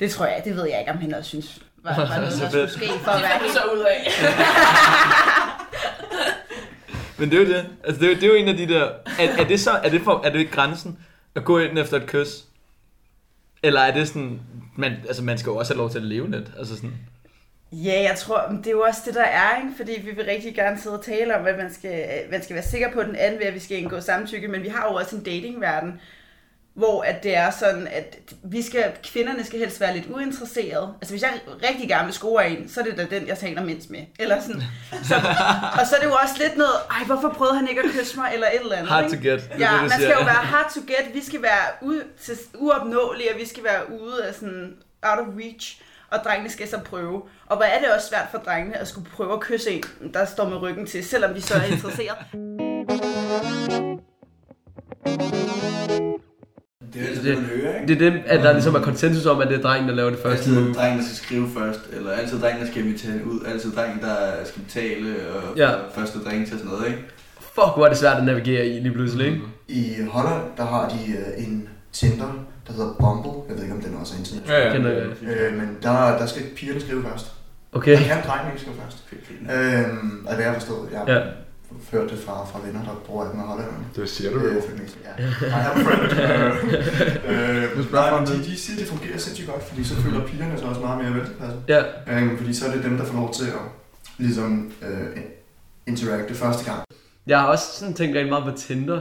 det 0.00 0.10
tror 0.10 0.26
jeg, 0.26 0.42
det 0.44 0.56
ved 0.56 0.64
jeg 0.68 0.78
ikke, 0.80 0.92
om 0.92 0.98
han 0.98 1.14
også 1.14 1.28
synes 1.28 1.58
var, 1.84 1.96
var 1.96 2.16
noget, 2.16 2.32
der 2.40 2.48
skulle 2.50 2.70
ske 2.70 2.88
for 3.04 3.10
at 3.10 3.22
være 3.22 3.38
helt 3.40 3.52
så 3.52 3.60
ud 3.74 3.80
af. 3.80 4.10
Men 7.18 7.30
det 7.30 7.36
er 7.36 7.42
jo 7.42 7.48
det. 7.48 7.66
Altså, 7.84 8.00
det 8.00 8.06
er 8.06 8.14
jo, 8.14 8.14
det 8.14 8.22
er 8.22 8.28
jo 8.28 8.34
en 8.34 8.48
af 8.48 8.56
de 8.56 8.68
der... 8.68 8.84
Er, 9.18 9.28
er 9.38 9.44
det 9.44 9.60
så... 9.60 9.70
Er 9.70 9.88
det, 9.88 10.00
for, 10.00 10.22
er 10.24 10.30
det 10.30 10.50
grænsen 10.50 10.98
at 11.34 11.44
gå 11.44 11.58
ind 11.58 11.78
efter 11.78 11.96
et 11.96 12.06
kys? 12.06 12.44
Eller 13.62 13.80
er 13.80 13.94
det 13.94 14.08
sådan... 14.08 14.40
Man, 14.76 14.92
altså, 14.92 15.24
man 15.24 15.38
skal 15.38 15.50
jo 15.50 15.56
også 15.56 15.72
have 15.72 15.78
lov 15.78 15.90
til 15.90 15.98
at 15.98 16.04
leve 16.04 16.30
lidt. 16.30 16.52
Altså 16.58 16.76
sådan... 16.76 16.94
Ja, 17.72 18.02
jeg 18.08 18.16
tror, 18.18 18.48
det 18.58 18.66
er 18.66 18.70
jo 18.70 18.80
også 18.80 19.00
det, 19.06 19.14
der 19.14 19.24
er, 19.24 19.56
ikke? 19.56 19.72
fordi 19.76 19.92
vi 20.04 20.10
vil 20.10 20.24
rigtig 20.24 20.54
gerne 20.54 20.80
sidde 20.80 20.98
og 20.98 21.04
tale 21.04 21.36
om, 21.38 21.46
at 21.46 21.58
man 21.58 21.74
skal, 21.74 22.04
man 22.30 22.42
skal 22.42 22.54
være 22.54 22.64
sikker 22.64 22.92
på 22.92 23.02
den 23.02 23.16
anden 23.16 23.40
ved, 23.40 23.46
at 23.46 23.54
vi 23.54 23.58
skal 23.58 23.78
indgå 23.78 24.00
samtykke, 24.00 24.48
men 24.48 24.62
vi 24.62 24.68
har 24.68 24.88
jo 24.88 24.94
også 24.94 25.16
en 25.16 25.22
datingverden, 25.22 26.00
hvor 26.78 27.02
at 27.02 27.22
det 27.22 27.36
er 27.36 27.50
sådan, 27.50 27.86
at 27.86 28.16
vi 28.42 28.62
skal, 28.62 28.84
kvinderne 29.12 29.44
skal 29.44 29.58
helst 29.58 29.80
være 29.80 29.94
lidt 29.96 30.06
uinteresserede. 30.10 30.94
Altså 31.00 31.12
hvis 31.12 31.22
jeg 31.22 31.40
rigtig 31.70 31.88
gerne 31.88 32.04
vil 32.04 32.14
score 32.14 32.50
en, 32.50 32.68
så 32.68 32.80
er 32.80 32.84
det 32.84 32.96
da 32.96 33.16
den, 33.16 33.26
jeg 33.26 33.38
taler 33.38 33.64
mindst 33.64 33.90
med. 33.90 34.00
Eller 34.18 34.40
sådan. 34.40 34.62
Så, 35.02 35.14
og 35.80 35.86
så 35.86 35.96
er 35.96 36.00
det 36.00 36.06
jo 36.06 36.14
også 36.22 36.34
lidt 36.38 36.56
noget, 36.56 36.74
ej, 36.90 37.04
hvorfor 37.06 37.28
prøvede 37.28 37.56
han 37.56 37.68
ikke 37.68 37.82
at 37.82 37.90
kysse 37.90 38.16
mig, 38.16 38.30
eller 38.34 38.46
et 38.46 38.60
eller 38.60 38.76
andet. 38.76 38.88
Hard 38.92 39.04
ikke? 39.04 39.16
to 39.16 39.30
get. 39.30 39.50
Ja, 39.58 39.70
det, 39.72 39.80
man 39.80 39.90
skal 39.90 40.14
jo 40.18 40.24
være 40.24 40.44
hard 40.54 40.72
to 40.74 40.80
get. 40.80 41.14
Vi 41.14 41.24
skal 41.24 41.42
være 41.42 41.66
ude 41.82 42.02
til, 42.22 42.38
uopnåelige, 42.54 43.32
og 43.32 43.40
vi 43.40 43.46
skal 43.46 43.64
være 43.64 44.00
ude 44.00 44.24
af 44.24 44.34
sådan 44.34 44.74
out 45.02 45.18
of 45.18 45.26
reach. 45.38 45.82
Og 46.10 46.18
drengene 46.24 46.50
skal 46.50 46.68
så 46.68 46.78
prøve. 46.78 47.22
Og 47.46 47.56
hvor 47.56 47.64
er 47.64 47.80
det 47.80 47.92
også 47.94 48.08
svært 48.08 48.26
for 48.30 48.38
drengene 48.38 48.78
at 48.78 48.88
skulle 48.88 49.10
prøve 49.10 49.32
at 49.32 49.40
kysse 49.40 49.70
en, 49.70 49.82
der 50.14 50.24
står 50.24 50.48
med 50.48 50.56
ryggen 50.56 50.86
til, 50.86 51.04
selvom 51.04 51.34
de 51.34 51.42
så 51.42 51.54
er 51.54 51.64
interesseret. 51.64 52.18
Det 57.22 57.30
er 57.30 57.34
Det- 57.34 57.42
det, 57.48 57.50
man 57.58 57.60
hører, 57.62 57.74
ikke? 57.80 57.94
Det 57.94 58.06
er 58.06 58.10
det, 58.10 58.20
at 58.26 58.40
der 58.44 58.52
ligesom 58.52 58.74
er 58.74 58.80
konsensus 58.80 59.26
om, 59.26 59.40
at 59.40 59.48
det 59.48 59.56
er 59.58 59.62
drengen, 59.62 59.88
der 59.88 59.94
laver 59.94 60.10
det 60.10 60.18
første 60.18 60.38
Altid 60.38 60.60
move. 60.60 60.74
drengen, 60.74 60.98
der 60.98 61.04
skal 61.04 61.16
skrive 61.16 61.48
først, 61.58 61.80
eller 61.92 62.10
altid 62.10 62.40
drengen, 62.40 62.60
der 62.64 62.70
skal 62.70 62.84
invitere 62.84 63.24
ud, 63.26 63.40
altid 63.46 63.72
drengen, 63.72 64.00
der 64.00 64.16
skal 64.44 64.62
betale 64.62 65.14
og 65.34 65.56
Ja. 65.56 65.70
ja. 65.70 65.76
første 65.94 66.18
drink 66.18 66.46
til 66.48 66.58
sådan 66.58 66.70
noget, 66.70 66.86
ikke? 66.86 66.98
Fuck, 67.40 67.72
hvor 67.76 67.84
er 67.84 67.88
det 67.88 67.98
svært 67.98 68.16
at 68.18 68.24
navigere 68.24 68.66
i 68.66 68.80
lige 68.80 68.92
pludselig, 68.92 69.26
ikke? 69.26 69.40
I 69.68 69.94
Holland, 70.10 70.42
der 70.56 70.64
har 70.64 70.88
de 70.88 71.12
øh, 71.12 71.44
en 71.46 71.68
Tinder, 71.92 72.44
der 72.66 72.72
hedder 72.72 72.92
Bumble. 73.00 73.32
Jeg 73.48 73.56
ved 73.56 73.62
ikke, 73.62 73.74
om 73.74 73.80
den 73.80 73.96
også 74.00 74.14
er 74.14 74.18
internet. 74.18 74.42
Ja, 74.48 74.66
ja. 74.66 74.72
Kender 74.74 74.90
jeg. 74.90 75.06
Øh, 75.22 75.56
men 75.58 75.68
der, 75.82 76.18
der 76.18 76.26
skal 76.26 76.42
pigerne 76.56 76.80
skrive 76.80 77.02
først. 77.02 77.26
Okay. 77.72 77.92
Der 77.92 77.98
kan 77.98 78.16
drengene 78.26 78.50
ikke 78.52 78.60
skrive 78.62 78.76
først. 78.82 78.98
Øhm, 79.56 80.26
er 80.28 80.34
det, 80.36 80.42
jeg 80.42 80.50
har 80.52 80.58
forstået. 80.58 80.88
Jeg 80.92 81.02
Ja. 81.08 81.20
Hørt 81.92 82.10
det 82.10 82.18
fra, 82.18 82.46
fra 82.46 82.60
venner, 82.66 82.84
der 82.84 82.94
bor 83.06 83.24
af 83.24 83.34
med 83.34 83.44
hollænderne. 83.44 83.84
Det 83.96 84.08
siger 84.08 84.30
du 84.30 84.40
jo. 84.40 84.46
Øh, 84.46 84.62
ja. 85.04 85.24
I 85.46 85.50
have 85.50 85.74
a 85.74 85.84
friend. 85.84 86.02
øh, 87.28 87.78
øh, 87.78 87.92
nej, 87.92 88.24
de, 88.24 88.44
de 88.44 88.58
siger, 88.58 88.78
det 88.78 88.88
fungerer 88.88 89.18
sindssygt 89.18 89.48
godt, 89.48 89.62
fordi 89.62 89.84
så 89.84 89.94
føler 89.94 90.26
pigerne 90.26 90.58
sig 90.58 90.68
også 90.68 90.80
meget 90.80 91.04
mere 91.04 91.14
veltilpasset. 91.14 91.62
Ja. 91.68 91.82
Øhm, 92.06 92.38
fordi 92.38 92.54
så 92.54 92.66
er 92.66 92.72
det 92.72 92.84
dem, 92.84 92.96
der 92.96 93.04
får 93.04 93.14
lov 93.14 93.34
til 93.34 93.44
at 93.46 93.60
ligesom, 94.18 94.72
øh, 94.82 95.22
interacte 95.86 96.34
første 96.34 96.64
gang. 96.64 96.84
Jeg 97.26 97.40
har 97.40 97.46
også 97.46 97.64
sådan 97.78 97.94
tænkt 97.94 98.16
rigtig 98.16 98.28
meget 98.28 98.44
på 98.44 98.60
Tinder, 98.60 99.00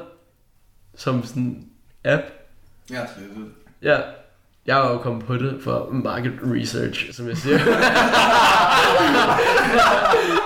som 0.96 1.24
sådan 1.24 1.66
app. 2.04 2.24
Ja, 2.90 2.96
det 2.96 3.02
er 3.02 3.34
det. 3.36 3.52
Ja, 3.82 4.00
jeg 4.68 4.88
er 4.88 4.92
jo 4.92 4.98
kommet 4.98 5.26
på 5.26 5.36
det 5.36 5.58
for 5.62 5.90
market 5.92 6.34
research, 6.44 7.14
som 7.14 7.28
jeg 7.28 7.38
siger. 7.38 7.58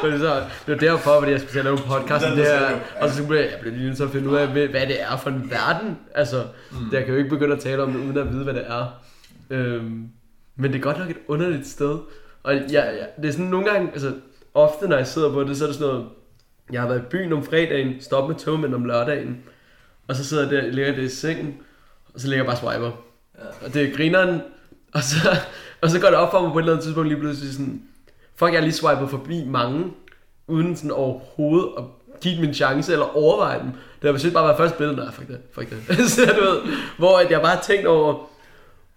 Men 0.04 0.20
så, 0.20 0.36
det 0.36 0.68
var 0.68 0.76
derfor, 0.76 1.20
fordi 1.20 1.32
jeg 1.32 1.40
skulle 1.40 1.52
til 1.52 1.60
at 1.60 1.66
lave 1.66 1.78
en 1.78 1.84
podcast 1.84 2.26
om 2.26 2.36
det 2.36 2.46
her, 2.46 2.80
og 3.02 3.10
så 3.10 3.28
blev 3.28 3.40
jeg, 3.40 3.50
jeg 3.52 3.60
blev 3.62 3.74
lige 3.74 3.86
nødt 3.86 3.98
til 3.98 4.04
at 4.04 4.10
finde 4.10 4.30
ud 4.30 4.36
af, 4.36 4.48
hvad 4.48 4.68
hvad 4.68 4.88
det 4.88 5.02
er 5.02 5.18
for 5.18 5.30
en 5.30 5.52
verden. 5.52 5.98
Altså, 6.16 6.44
mm. 6.72 6.78
jeg 6.92 7.06
kan 7.06 7.14
jo 7.14 7.18
ikke 7.18 7.30
begynde 7.30 7.54
at 7.56 7.60
tale 7.60 7.84
om 7.84 7.92
det, 7.92 8.00
uden 8.00 8.18
at 8.18 8.34
vide, 8.34 8.44
hvad 8.44 8.54
det 8.54 8.64
er. 8.68 9.02
Øhm, 9.50 10.08
men 10.56 10.72
det 10.72 10.78
er 10.78 10.82
godt 10.84 11.00
nok 11.00 11.10
et 11.10 11.18
underligt 11.28 11.68
sted. 11.68 11.98
Og 12.44 12.54
jeg, 12.54 12.64
jeg, 12.72 13.08
det 13.22 13.28
er 13.28 13.32
sådan 13.32 13.46
nogle 13.46 13.72
gange, 13.72 13.92
altså 13.92 14.14
ofte 14.54 14.88
når 14.88 14.98
jeg 14.98 15.08
sidder 15.08 15.34
på 15.34 15.44
det, 15.44 15.58
så 15.58 15.64
er 15.64 15.68
det 15.68 15.76
sådan 15.76 15.94
noget, 15.94 16.08
jeg 16.72 16.82
har 16.82 16.88
været 16.88 17.00
i 17.00 17.06
byen 17.10 17.34
om 17.34 17.44
fredagen, 17.44 18.02
stop 18.02 18.28
med 18.30 18.36
togmænd 18.36 18.76
om 18.76 18.86
lørdagen, 18.86 19.38
og 20.08 20.16
så 20.16 20.26
sidder 20.26 20.44
jeg 20.44 20.52
der, 20.52 20.72
ligger 20.72 20.96
det 20.96 21.04
i 21.04 21.10
sengen, 21.10 21.58
og 22.14 22.20
så 22.20 22.28
ligger 22.28 22.46
jeg 22.46 22.52
bare 22.52 22.58
swiper. 22.58 22.92
Og 23.66 23.74
det 23.74 23.84
er 23.84 23.96
grineren, 23.96 24.42
og 24.94 25.04
så, 25.04 25.38
og 25.82 25.90
så 25.90 26.00
går 26.00 26.08
det 26.08 26.16
op 26.16 26.32
for 26.32 26.42
mig 26.42 26.52
på 26.52 26.58
et 26.60 26.62
eller 26.62 26.74
andet 26.74 26.84
tidspunkt 26.84 27.10
lige 27.10 27.20
pludselig 27.20 27.54
sådan, 27.54 27.82
fuck, 28.36 28.52
jeg 28.52 28.60
har 28.60 28.66
lige 28.66 28.74
swipet 28.74 29.10
forbi 29.10 29.46
mange, 29.46 29.86
uden 30.48 30.76
sådan 30.76 30.92
overhovedet 30.92 31.70
at 31.78 31.84
give 32.22 32.36
dem 32.36 32.44
en 32.44 32.54
chance 32.54 32.92
eller 32.92 33.18
overveje 33.18 33.60
dem. 33.60 33.68
Det 34.02 34.08
har 34.08 34.12
besøgt 34.12 34.34
bare 34.34 34.44
været 34.44 34.58
første 34.58 34.78
billede, 34.78 34.98
nej, 34.98 35.12
fuck 35.12 35.28
det, 35.28 35.40
fuck 35.54 35.70
det. 35.70 35.98
så 36.12 36.22
du 36.26 36.42
ved, 36.42 36.60
hvor 36.98 37.18
at 37.18 37.32
jeg 37.32 37.42
bare 37.42 37.56
har 37.56 37.62
tænkt 37.62 37.88
over, 37.88 38.30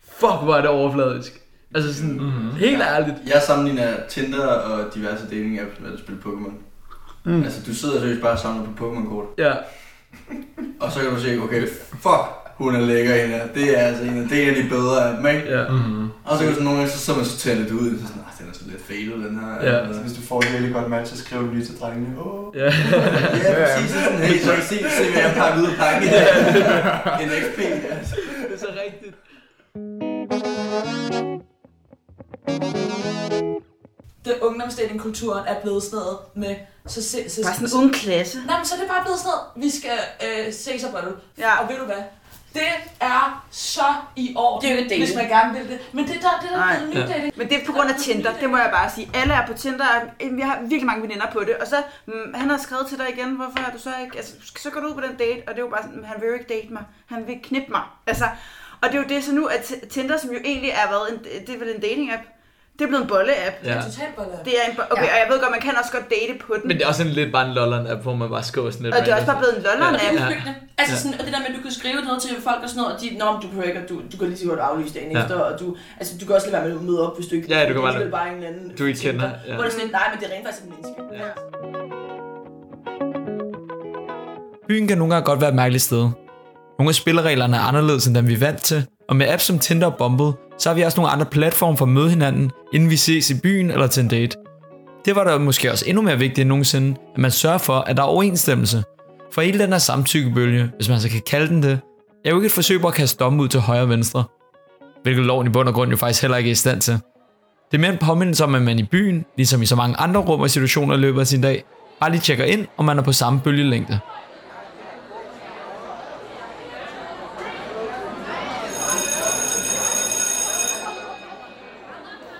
fuck, 0.02 0.42
hvor 0.42 0.54
er 0.54 0.60
det 0.60 0.70
overfladisk. 0.70 1.40
Altså 1.74 1.94
sådan, 1.94 2.12
mm-hmm. 2.12 2.54
helt 2.54 2.82
ærligt. 2.82 3.16
Jeg 3.26 3.42
sammenligner 3.46 3.92
Tinder 4.08 4.46
og 4.46 4.94
diverse 4.94 5.24
dating 5.24 5.60
apps 5.60 5.80
med 5.80 5.92
at 5.92 5.98
spille 5.98 6.20
Pokémon. 6.24 6.52
Mm. 7.24 7.42
Altså, 7.42 7.60
du 7.66 7.74
sidder 7.74 8.00
seriøst 8.00 8.22
bare 8.22 8.32
og 8.32 8.38
samler 8.38 8.64
på 8.76 8.84
Pokémon-kort. 8.84 9.24
Ja. 9.38 9.52
Og 10.80 10.92
så 10.92 11.00
kan 11.00 11.10
du 11.10 11.20
se, 11.20 11.40
okay, 11.42 11.68
fuck, 12.02 12.43
hun 12.64 12.74
er 12.74 12.80
lækker 12.80 13.14
hende 13.14 13.34
her. 13.36 13.46
Det 13.46 13.78
er 13.78 13.82
altså 13.88 14.02
en 14.02 14.22
af, 14.22 14.28
det 14.28 14.38
er 14.38 14.42
en 14.42 14.48
af 14.56 14.62
de 14.62 14.68
bedre 14.68 15.08
af 15.08 15.16
dem, 15.16 15.26
ikke? 15.26 15.44
Ja. 15.56 15.68
Mm-hmm. 15.68 16.08
Og 16.24 16.32
så 16.36 16.38
kan 16.38 16.48
du 16.48 16.54
sådan 16.54 16.64
nogle 16.64 16.78
gange, 16.78 16.92
så, 16.92 16.98
så 16.98 17.14
man 17.14 17.24
så 17.24 17.36
tager 17.38 17.56
lidt 17.58 17.70
ud, 17.70 17.86
og 17.94 17.98
så 18.00 18.06
sådan, 18.06 18.22
ah, 18.28 18.32
den 18.38 18.46
er 18.50 18.54
så 18.54 18.64
lidt 18.72 18.82
faded, 18.88 19.16
den 19.28 19.38
her. 19.40 19.70
Ja. 19.70 19.86
Altså, 19.86 20.00
Hvis 20.02 20.12
du 20.18 20.22
får 20.30 20.38
et 20.42 20.52
virkelig 20.52 20.74
godt 20.74 20.88
match, 20.90 21.12
så 21.14 21.18
skriver 21.24 21.42
du 21.42 21.50
lige 21.54 21.66
til 21.66 21.78
drengene, 21.80 22.20
åh, 22.20 22.56
Ja. 22.56 22.64
Ja, 22.64 22.70
præcis. 23.64 23.90
Sådan, 23.90 24.18
hey, 24.18 24.38
så 24.44 24.52
kan 24.54 24.64
se, 24.64 24.76
se, 24.98 25.04
hvad 25.12 25.20
jeg 25.22 25.30
har 25.30 25.36
pakket 25.42 25.62
ud 25.62 25.68
af 25.72 25.76
pakken. 25.84 26.08
en 27.22 27.30
XP, 27.44 27.58
altså. 27.96 28.16
Det 28.48 28.54
er 28.54 28.58
så 28.58 28.70
rigtigt. 28.84 29.14
Det 34.24 34.34
ungdomsdatingkulturen 34.42 35.44
er 35.46 35.60
blevet 35.62 35.82
sådan 35.82 35.96
noget 35.98 36.16
med... 36.34 36.54
Så, 36.86 37.02
se, 37.02 37.30
så, 37.30 37.42
Bare 37.42 37.54
sådan 37.54 37.68
en 37.68 37.84
ung 37.84 37.94
klasse. 37.94 38.38
Nej, 38.46 38.56
men 38.58 38.66
så 38.66 38.74
er 38.74 38.78
det 38.78 38.88
bare 38.88 39.02
blevet 39.04 39.18
sådan 39.18 39.30
noget, 39.34 39.64
vi 39.64 39.70
skal 39.78 39.98
øh, 40.26 40.52
ses 40.52 40.84
og 40.84 40.90
bolle. 40.92 41.16
Ja. 41.38 41.62
Og 41.62 41.68
ved 41.70 41.76
du 41.78 41.84
hvad? 41.84 42.02
Det 42.54 42.72
er 43.00 43.46
så 43.50 43.94
i 44.16 44.34
år, 44.36 44.60
Det 44.60 44.70
er 44.70 44.74
jo 44.74 44.80
ikke 44.80 44.96
hvis 44.98 45.14
man 45.16 45.28
gerne 45.28 45.58
vil 45.58 45.68
det. 45.68 45.78
Men 45.92 46.06
det 46.06 46.16
er 46.16 46.20
der, 46.20 46.38
det 46.42 46.50
er 46.52 46.56
der 46.56 46.86
blevet 46.90 47.08
ny 47.08 47.12
dating. 47.12 47.32
Men 47.36 47.48
det 47.48 47.60
er 47.60 47.66
på 47.66 47.72
grund 47.72 47.90
af 47.90 47.96
Tinder, 47.96 48.32
det 48.40 48.50
må 48.50 48.56
jeg 48.56 48.70
bare 48.72 48.90
sige. 48.90 49.10
Alle 49.14 49.34
er 49.34 49.46
på 49.46 49.54
Tinder, 49.54 49.84
vi 50.30 50.40
har 50.40 50.58
virkelig 50.60 50.86
mange 50.86 51.02
veninder 51.02 51.26
på 51.32 51.40
det. 51.40 51.56
Og 51.56 51.66
så, 51.66 51.76
mm, 52.06 52.34
han 52.34 52.50
har 52.50 52.58
skrevet 52.58 52.86
til 52.86 52.98
dig 52.98 53.06
igen, 53.16 53.30
hvorfor 53.36 53.58
er 53.58 53.72
du 53.72 53.78
så 53.78 53.90
ikke... 54.02 54.16
Altså, 54.16 54.32
så 54.56 54.70
går 54.70 54.80
du 54.80 54.86
ud 54.86 54.94
på 54.94 55.00
den 55.00 55.16
date, 55.16 55.42
og 55.46 55.54
det 55.54 55.58
er 55.58 55.64
jo 55.64 55.68
bare 55.68 55.82
sådan, 55.82 56.04
han 56.04 56.20
vil 56.20 56.26
jo 56.26 56.34
ikke 56.34 56.54
date 56.54 56.72
mig. 56.72 56.82
Han 57.06 57.26
vil 57.26 57.36
knippe 57.42 57.70
mig. 57.72 57.82
Altså, 58.06 58.24
og 58.80 58.88
det 58.88 58.94
er 58.98 59.02
jo 59.02 59.08
det, 59.08 59.24
så 59.24 59.32
nu 59.32 59.46
at 59.46 59.74
Tinder, 59.90 60.16
som 60.16 60.30
jo 60.30 60.38
egentlig 60.44 60.70
er 60.70 60.88
været 60.90 61.12
en, 61.12 61.18
det 61.46 61.54
er 61.54 61.58
vel 61.58 61.74
en 61.74 61.80
dating 61.80 62.12
app, 62.12 62.22
Det 62.78 62.82
er 62.84 62.88
blevet 62.92 63.02
en 63.06 63.10
bolle-app. 63.14 63.56
Ja. 63.64 63.74
Totalt 63.88 64.12
bolle. 64.18 64.34
Det 64.46 64.52
er 64.60 64.64
en 64.70 64.74
bo- 64.76 64.88
okay, 64.94 65.06
Ja. 65.08 65.12
og 65.14 65.18
jeg 65.22 65.26
ved 65.30 65.36
godt, 65.42 65.52
man 65.56 65.62
kan 65.66 65.72
også 65.82 65.92
godt 65.96 66.06
date 66.16 66.34
på 66.44 66.50
den. 66.58 66.64
Men 66.68 66.74
det 66.76 66.82
er 66.84 66.88
også 66.92 67.02
en 67.08 67.12
lidt 67.20 67.30
bare 67.36 67.44
en 67.48 67.54
lolleren 67.58 67.86
app, 67.92 68.00
hvor 68.06 68.14
man 68.22 68.28
bare 68.34 68.44
skriver 68.52 68.70
sådan 68.70 68.84
lidt. 68.86 68.94
Og 68.94 69.00
det 69.04 69.10
er 69.12 69.16
også 69.20 69.26
bare 69.32 69.40
blevet 69.42 69.54
en 69.58 69.62
lolleren-app. 69.68 70.16
Ja. 70.20 70.26
Hyggende. 70.32 70.54
Altså 70.80 70.94
Ja. 70.96 71.00
sådan, 71.02 71.14
og 71.20 71.24
det 71.26 71.32
der 71.34 71.40
med, 71.44 71.48
at 71.52 71.56
du 71.58 71.62
kan 71.66 71.72
skrive 71.80 72.00
noget 72.08 72.18
til 72.26 72.32
folk 72.48 72.60
og 72.64 72.68
sådan 72.72 72.80
noget, 72.82 72.94
og 72.94 73.00
de, 73.02 73.06
Nå, 73.20 73.26
men 73.32 73.38
du 73.42 73.46
behøver 73.52 73.66
ikke, 73.70 73.80
du, 73.92 73.94
du 74.12 74.16
kan 74.18 74.26
lige 74.30 74.38
så 74.42 74.46
godt 74.52 74.60
aflyse 74.68 74.94
dagen 74.96 75.10
Ja. 75.12 75.22
efter, 75.22 75.34
og 75.48 75.52
du, 75.60 75.66
altså, 76.00 76.12
du 76.20 76.24
kan 76.26 76.32
også 76.38 76.46
lade 76.50 76.56
være 76.56 76.64
med 76.68 76.76
at 76.80 76.86
møde 76.90 77.00
op, 77.06 77.14
hvis 77.18 77.26
du 77.30 77.34
ikke 77.38 77.46
Ja, 77.54 77.60
du 77.60 77.72
kan 77.74 77.82
det 77.82 77.88
er 77.88 77.98
bare- 78.00 78.10
bare 78.18 78.28
en 78.28 78.34
eller 78.34 78.48
anden 78.50 78.64
du 78.78 78.84
ikke 78.90 79.00
kender, 79.06 79.28
ja. 79.48 79.54
Hvor 79.54 79.62
det 79.64 79.68
er 79.70 79.74
sådan 79.76 79.84
lidt, 79.86 79.92
nej, 79.98 80.06
men 80.12 80.16
det 80.20 80.24
er 80.28 80.32
rent 80.34 80.44
faktisk 80.46 80.64
et 80.64 80.70
menneske. 80.72 81.00
Ja. 81.22 81.30
Byen 84.68 84.88
kan 84.88 84.98
nogle 84.98 85.14
gange 85.14 85.26
godt 85.26 85.40
være 85.40 85.50
et 85.50 85.56
mærkeligt 85.56 85.82
sted. 85.84 86.02
Nogle 86.78 86.88
af 86.88 86.94
spillereglerne 86.94 87.56
er 87.56 87.60
anderledes 87.60 88.06
end 88.06 88.14
dem 88.14 88.26
vi 88.28 88.34
er 88.34 88.38
vant 88.38 88.62
til, 88.62 88.86
og 89.08 89.16
med 89.16 89.28
apps 89.28 89.44
som 89.44 89.58
Tinder 89.58 89.86
og 89.86 89.96
Bumble, 89.98 90.32
så 90.58 90.68
har 90.68 90.74
vi 90.74 90.82
også 90.82 91.00
nogle 91.00 91.12
andre 91.12 91.26
platforme 91.26 91.76
for 91.76 91.84
at 91.84 91.88
møde 91.88 92.10
hinanden, 92.10 92.50
inden 92.72 92.90
vi 92.90 92.96
ses 92.96 93.30
i 93.30 93.40
byen 93.40 93.70
eller 93.70 93.86
til 93.86 94.02
en 94.02 94.08
date. 94.08 94.36
Det 95.04 95.16
var 95.16 95.24
da 95.24 95.38
måske 95.38 95.70
også 95.70 95.84
endnu 95.88 96.02
mere 96.02 96.18
vigtigt 96.18 96.38
end 96.38 96.48
nogensinde, 96.48 96.96
at 97.14 97.18
man 97.18 97.30
sørger 97.30 97.58
for, 97.58 97.78
at 97.78 97.96
der 97.96 98.02
er 98.02 98.06
overensstemmelse. 98.06 98.84
For 99.32 99.42
hele 99.42 99.58
den 99.58 99.72
her 99.72 99.78
samtykkebølge, 99.78 100.70
hvis 100.76 100.88
man 100.88 101.00
så 101.00 101.08
kan 101.08 101.22
kalde 101.30 101.48
den 101.48 101.62
det, 101.62 101.78
er 102.24 102.30
jo 102.30 102.36
ikke 102.36 102.46
et 102.46 102.52
forsøg 102.52 102.80
på 102.80 102.88
at 102.88 102.94
kaste 102.94 103.24
domme 103.24 103.42
ud 103.42 103.48
til 103.48 103.60
højre 103.60 103.82
og 103.82 103.88
venstre. 103.88 104.24
Hvilket 105.02 105.24
loven 105.24 105.46
i 105.46 105.50
bund 105.50 105.68
og 105.68 105.74
grund 105.74 105.90
jo 105.90 105.96
faktisk 105.96 106.22
heller 106.22 106.36
ikke 106.36 106.48
er 106.48 106.52
i 106.52 106.54
stand 106.54 106.80
til. 106.80 106.94
Det 107.70 107.78
er 107.78 107.80
mere 107.80 107.92
en 107.92 107.98
påmindelse 107.98 108.44
om, 108.44 108.54
at 108.54 108.62
man 108.62 108.78
i 108.78 108.82
byen, 108.82 109.24
ligesom 109.36 109.62
i 109.62 109.66
så 109.66 109.76
mange 109.76 109.96
andre 109.96 110.20
rum 110.20 110.40
og 110.40 110.50
situationer 110.50 110.94
i 110.94 110.98
løbet 110.98 111.20
af 111.20 111.26
sin 111.26 111.40
dag, 111.40 111.64
bare 112.00 112.10
lige 112.10 112.20
tjekker 112.20 112.44
ind, 112.44 112.66
om 112.76 112.84
man 112.84 112.98
er 112.98 113.02
på 113.02 113.12
samme 113.12 113.40
bølgelængde. 113.40 113.98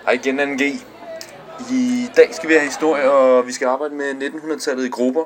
Hej 0.05 0.13
igen, 0.13 0.35
NG. 0.35 0.61
I 1.71 2.07
dag 2.17 2.35
skal 2.35 2.49
vi 2.49 2.53
have 2.53 2.65
historie, 2.65 3.11
og 3.11 3.47
vi 3.47 3.51
skal 3.51 3.67
arbejde 3.67 3.95
med 3.95 4.11
1900-tallet 4.13 4.85
i 4.85 4.89
grupper. 4.89 5.23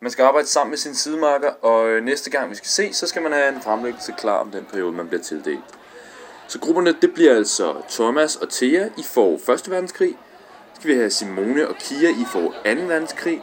Man 0.00 0.10
skal 0.10 0.22
arbejde 0.24 0.46
sammen 0.46 0.70
med 0.70 0.78
sine 0.78 0.94
sidemarker, 0.94 1.50
og 1.62 1.88
øh, 1.88 2.04
næste 2.04 2.30
gang 2.30 2.50
vi 2.50 2.54
skal 2.54 2.68
se, 2.68 2.92
så 2.94 3.06
skal 3.06 3.22
man 3.22 3.32
have 3.32 3.48
en 3.48 3.62
fremlæggelse 3.62 4.12
klar 4.18 4.38
om 4.38 4.50
den 4.50 4.64
periode, 4.64 4.92
man 4.92 5.08
bliver 5.08 5.22
tildelt. 5.22 5.64
Så 6.48 6.58
grupperne, 6.60 6.94
det 7.02 7.14
bliver 7.14 7.36
altså 7.36 7.74
Thomas 7.90 8.36
og 8.36 8.50
Thea, 8.50 8.88
I 8.98 9.02
får 9.02 9.52
1. 9.52 9.70
verdenskrig. 9.70 10.14
Så 10.74 10.80
skal 10.80 10.90
vi 10.90 10.94
have 10.96 11.10
Simone 11.10 11.68
og 11.68 11.74
Kia, 11.76 12.08
I 12.10 12.24
får 12.32 12.40
2. 12.40 12.52
verdenskrig. 12.64 13.42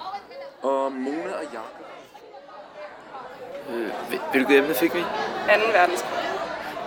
Og 0.61 0.91
Mona 0.91 1.33
og 1.33 1.43
Jakob. 1.53 1.85
Øh, 3.73 3.89
hvil- 4.09 4.21
hvilket 4.31 4.57
emne 4.57 4.73
fik 4.73 4.93
vi? 4.93 4.99
2. 4.99 5.05
verdenskrig. 5.73 6.19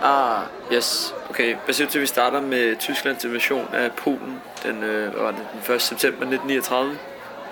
Ah, 0.03 0.41
yes. 0.73 1.15
Okay, 1.33 1.55
hvad 1.65 1.73
siger 1.73 1.87
du 1.87 1.91
til, 1.91 1.99
at 1.99 2.01
vi 2.01 2.07
starter 2.07 2.41
med 2.41 2.75
Tysklands 2.75 3.23
invasion 3.23 3.69
af 3.73 3.91
Polen 3.91 4.41
den, 4.63 4.83
øh, 4.83 5.23
var 5.23 5.31
det, 5.31 5.39
den 5.67 5.75
1. 5.75 5.81
september 5.81 6.25
1939? 6.25 6.97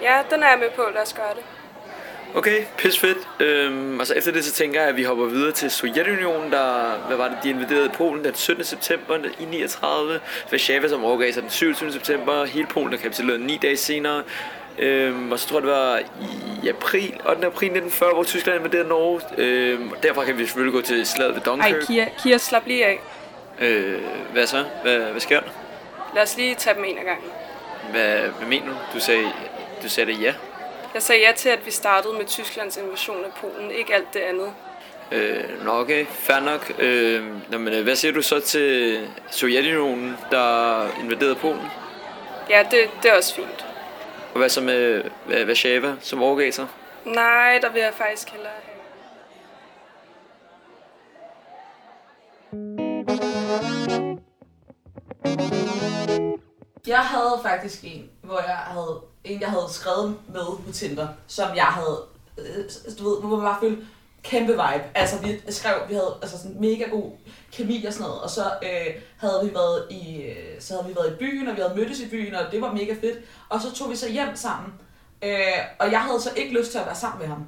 Ja, 0.02 0.18
den 0.32 0.44
er 0.44 0.50
jeg 0.50 0.60
med 0.60 0.68
på. 0.76 0.82
Lad 0.94 1.02
os 1.02 1.14
gøre 1.14 1.34
det. 1.36 1.44
Okay, 2.36 2.64
pis 2.78 3.00
fedt. 3.00 3.18
Øhm, 3.40 4.00
og 4.00 4.08
så 4.08 4.14
efter 4.14 4.32
det, 4.32 4.46
så 4.46 4.52
tænker 4.52 4.80
jeg, 4.80 4.90
at 4.90 4.98
vi 4.98 5.04
hopper 5.04 5.26
videre 5.26 5.52
til 5.52 5.72
Sovjetunionen, 5.72 6.52
der, 6.52 6.98
hvad 7.08 7.18
var 7.18 7.28
det, 7.28 7.38
de 7.44 7.50
invaderede 7.50 7.90
Polen 7.90 8.26
den 8.26 8.36
17. 8.36 8.64
september 8.64 9.18
i 9.40 9.46
39. 9.46 10.20
Warszawa, 10.52 10.88
som 10.88 11.04
overgav 11.06 11.32
sig 11.32 11.44
den 11.44 11.52
27. 11.52 11.92
september. 11.92 12.46
Hele 12.46 12.68
Polen 12.68 12.94
er 12.94 12.98
kapituleret 12.98 13.42
ni 13.42 13.60
dage 13.62 13.78
senere. 13.78 14.24
Øhm, 14.80 15.32
og 15.32 15.40
så 15.40 15.48
tror 15.48 15.58
jeg, 15.60 15.64
det 15.64 15.72
var 15.72 16.00
i 16.64 16.68
april, 16.70 17.14
8. 17.30 17.48
april 17.48 17.68
1940, 17.68 18.14
hvor 18.14 18.24
Tyskland 18.24 18.58
invaderede 18.58 18.90
Norge. 18.90 19.22
Øhm, 19.38 19.92
og 19.92 20.04
derfra 20.04 20.26
kan 20.26 20.38
vi 20.38 20.46
selvfølgelig 20.46 20.74
gå 20.74 20.82
til 20.82 21.06
slaget 21.06 21.36
ved 21.36 21.42
Ej, 21.42 21.46
Dunkirk. 21.46 21.88
Kia, 21.88 22.08
Kia, 22.24 22.38
slap 22.38 22.66
lige 22.66 22.86
af. 22.86 23.02
Øh, 23.62 24.02
hvad 24.32 24.48
så? 24.48 24.66
Hvad, 24.82 25.00
hvad 25.00 25.22
sker 25.22 25.40
der? 25.40 25.50
Lad 26.16 26.24
os 26.24 26.38
lige 26.38 26.56
tage 26.56 26.76
dem 26.76 26.84
en 26.84 26.98
af 26.98 27.06
gangen. 27.06 27.32
Hvad, 27.92 28.18
hvad 28.18 28.48
mener 28.48 28.66
du? 28.66 28.74
Du 28.94 29.00
sagde, 29.00 29.32
du 29.84 29.90
sagde 29.90 30.12
det 30.12 30.22
ja. 30.22 30.34
Jeg 30.94 31.02
sagde 31.02 31.22
ja 31.22 31.32
til, 31.32 31.50
at 31.50 31.66
vi 31.66 31.72
startede 31.72 32.14
med 32.14 32.26
Tysklands 32.26 32.78
invasion 32.78 33.26
af 33.26 33.32
Polen. 33.42 33.72
Ikke 33.72 33.96
alt 33.96 34.14
det 34.14 34.20
andet. 34.20 34.54
Øh, 35.12 35.66
nå 35.66 35.72
okay, 35.72 36.06
fair 36.06 36.40
nok. 36.40 36.74
Øh, 36.80 37.24
nå, 37.52 37.58
men, 37.58 37.74
øh, 37.74 37.84
hvad 37.84 37.96
siger 37.96 38.12
du 38.12 38.22
så 38.22 38.40
til 38.40 39.00
Sovjetunionen, 39.32 40.18
der 40.32 40.86
invaderede 41.04 41.36
Polen? 41.36 41.66
Ja, 42.50 42.66
det, 42.72 42.90
det 43.04 43.12
er 43.12 43.16
også 43.16 43.36
fint. 43.36 43.66
Og 44.34 44.38
hvad 44.38 44.50
så 44.50 44.62
med 44.62 45.04
Warszawa, 45.30 45.96
som 46.02 46.24
overgav 46.24 46.52
sig? 46.52 46.68
Nej, 47.06 47.60
der 47.62 47.70
vil 47.70 47.82
jeg 47.82 47.94
faktisk 47.94 48.30
hellere 48.30 48.52
have. 48.64 48.71
Jeg 56.88 57.00
havde 57.00 57.40
faktisk 57.44 57.84
en, 57.84 58.10
hvor 58.22 58.40
jeg 58.40 58.56
havde 58.56 59.02
en, 59.24 59.42
jeg 59.42 59.50
havde 59.50 59.68
skrevet 59.70 60.16
med 60.28 60.66
på 60.66 60.72
Tinder, 60.72 61.08
som 61.28 61.56
jeg 61.56 61.66
havde, 61.66 62.04
øh, 62.38 62.66
du 63.00 63.10
ved, 63.10 63.20
hvor 63.20 63.30
man 63.30 63.46
bare 63.46 63.60
følte 63.62 63.88
kæmpe 64.24 64.52
vibe. 64.52 64.84
Altså, 64.96 65.22
vi 65.22 65.42
skrev, 65.50 65.76
vi 65.90 65.94
havde 65.94 66.18
altså 66.22 66.38
sådan 66.38 66.62
mega 66.62 66.84
god 66.84 67.12
kemi 67.52 67.86
og 67.86 67.94
sådan 67.94 68.08
noget, 68.08 68.22
og 68.22 68.30
så 68.30 68.54
øh, 68.64 69.02
havde 69.18 69.42
vi 69.44 69.54
været 69.54 69.88
i, 69.92 70.22
øh, 70.22 70.62
så 70.62 70.74
havde 70.74 70.88
vi 70.88 70.96
været 70.96 71.12
i 71.14 71.16
byen, 71.16 71.48
og 71.48 71.56
vi 71.56 71.62
havde 71.62 71.76
mødtes 71.76 72.00
i 72.00 72.10
byen, 72.10 72.36
og 72.36 72.52
det 72.52 72.62
var 72.62 72.74
mega 72.74 72.94
fedt. 72.94 73.20
Og 73.50 73.62
så 73.62 73.72
tog 73.74 73.90
vi 73.90 73.96
så 73.96 74.10
hjem 74.10 74.36
sammen, 74.36 74.74
øh, 75.22 75.32
og 75.80 75.92
jeg 75.92 76.02
havde 76.02 76.22
så 76.22 76.30
ikke 76.36 76.60
lyst 76.60 76.72
til 76.72 76.78
at 76.78 76.86
være 76.86 76.96
sammen 76.96 77.20
med 77.20 77.28
ham. 77.28 77.48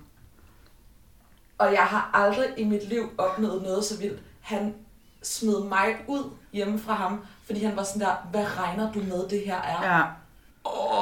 Og 1.58 1.74
jeg 1.74 1.84
har 1.84 2.10
aldrig 2.14 2.48
i 2.58 2.64
mit 2.64 2.90
liv 2.90 3.10
opnået 3.18 3.64
noget 3.64 3.86
så 3.86 3.98
vildt. 3.98 4.22
Han 4.42 4.76
smed 5.24 5.64
mig 5.64 5.96
ud 6.08 6.32
hjemme 6.54 6.80
fra 6.80 6.94
ham, 6.94 7.20
fordi 7.46 7.64
han 7.64 7.76
var 7.76 7.84
sådan 7.84 8.00
der, 8.02 8.28
hvad 8.32 8.46
regner 8.60 8.92
du 8.92 9.00
med, 9.00 9.28
det 9.30 9.42
her 9.46 9.56
er? 9.56 9.94
Ja. 9.94 10.02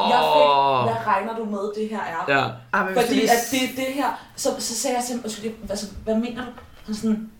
Jeg 0.10 0.22
fik, 0.36 0.48
hvad 0.92 1.08
regner 1.08 1.36
du 1.36 1.46
med, 1.46 1.72
det 1.82 1.90
her 1.90 2.00
er? 2.00 2.38
Ja. 2.38 2.48
Ah, 2.74 2.86
men 2.86 2.96
Fordi 2.96 3.22
det 3.22 3.30
at 3.30 3.38
det, 3.52 3.60
det 3.76 3.86
her, 3.94 4.20
så, 4.36 4.50
så 4.60 4.76
sagde 4.76 4.96
jeg 4.96 5.04
simpelthen, 5.04 5.54
altså, 5.70 5.86
hvad 6.04 6.16
mener 6.16 6.46
du? 6.46 6.94
Så 6.94 7.02
sådan, 7.02 7.32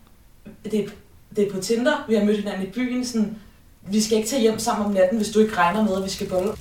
det, 0.64 0.74
er- 0.84 0.88
det 1.36 1.48
er 1.48 1.52
på 1.52 1.60
Tinder, 1.60 2.04
vi 2.08 2.14
har 2.14 2.24
mødt 2.24 2.36
hinanden 2.38 2.62
i 2.66 2.70
byen, 2.70 3.04
sådan, 3.04 3.36
vi 3.82 4.00
skal 4.02 4.16
ikke 4.18 4.28
tage 4.28 4.42
hjem 4.42 4.58
sammen 4.58 4.86
om 4.86 4.92
natten, 4.92 5.16
hvis 5.18 5.30
du 5.30 5.38
ikke 5.40 5.56
regner 5.56 5.82
med, 5.84 5.96
at 5.96 6.04
vi 6.04 6.10
skal 6.10 6.28
bolle. 6.28 6.52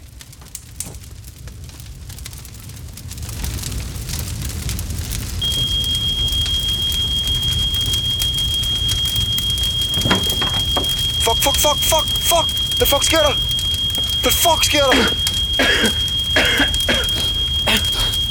Fuck, 11.63 11.79
fuck, 11.91 12.07
fuck! 12.31 12.47
Hvad 12.77 12.87
fuck 12.91 13.03
sker 13.09 13.23
der? 13.27 13.35
Hvad 14.23 14.33
fuck 14.43 14.61
sker 14.69 14.83
der? 14.89 14.97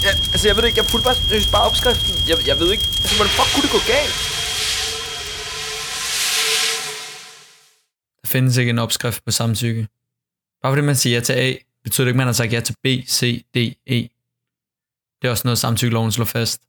Ja, 0.07 0.13
altså 0.33 0.49
jeg 0.49 0.57
ved 0.57 0.65
ikke, 0.65 0.79
jeg 0.79 0.87
putter 0.91 1.05
bare, 1.09 1.15
seriøst 1.15 1.51
bare 1.53 1.63
opskriften. 1.63 2.15
Jeg, 2.29 2.37
jeg 2.47 2.59
ved 2.61 2.69
ikke, 2.75 2.85
altså 3.03 3.15
hvordan 3.17 3.33
fuck 3.39 3.49
kunne 3.55 3.65
det 3.67 3.73
gå 3.77 3.83
galt? 3.95 4.15
Der 8.23 8.29
findes 8.35 8.57
ikke 8.57 8.71
en 8.71 8.79
opskrift 8.79 9.25
på 9.25 9.31
samtykke. 9.31 9.89
Bare 10.63 10.73
fordi 10.73 10.83
man 10.83 10.97
siger 10.97 11.17
ja 11.17 11.21
til 11.21 11.33
A, 11.33 11.55
betyder 11.85 12.05
det 12.05 12.11
ikke, 12.11 12.17
at 12.17 12.23
man 12.25 12.27
har 12.27 12.33
sagt 12.33 12.53
ja 12.53 12.61
til 12.61 12.75
B, 12.85 12.87
C, 13.09 13.45
D, 13.55 13.57
E. 13.87 13.99
Det 15.19 15.27
er 15.29 15.31
også 15.31 15.47
noget, 15.49 15.59
samtykkeloven 15.59 16.13
slår 16.13 16.25
fast. 16.25 16.61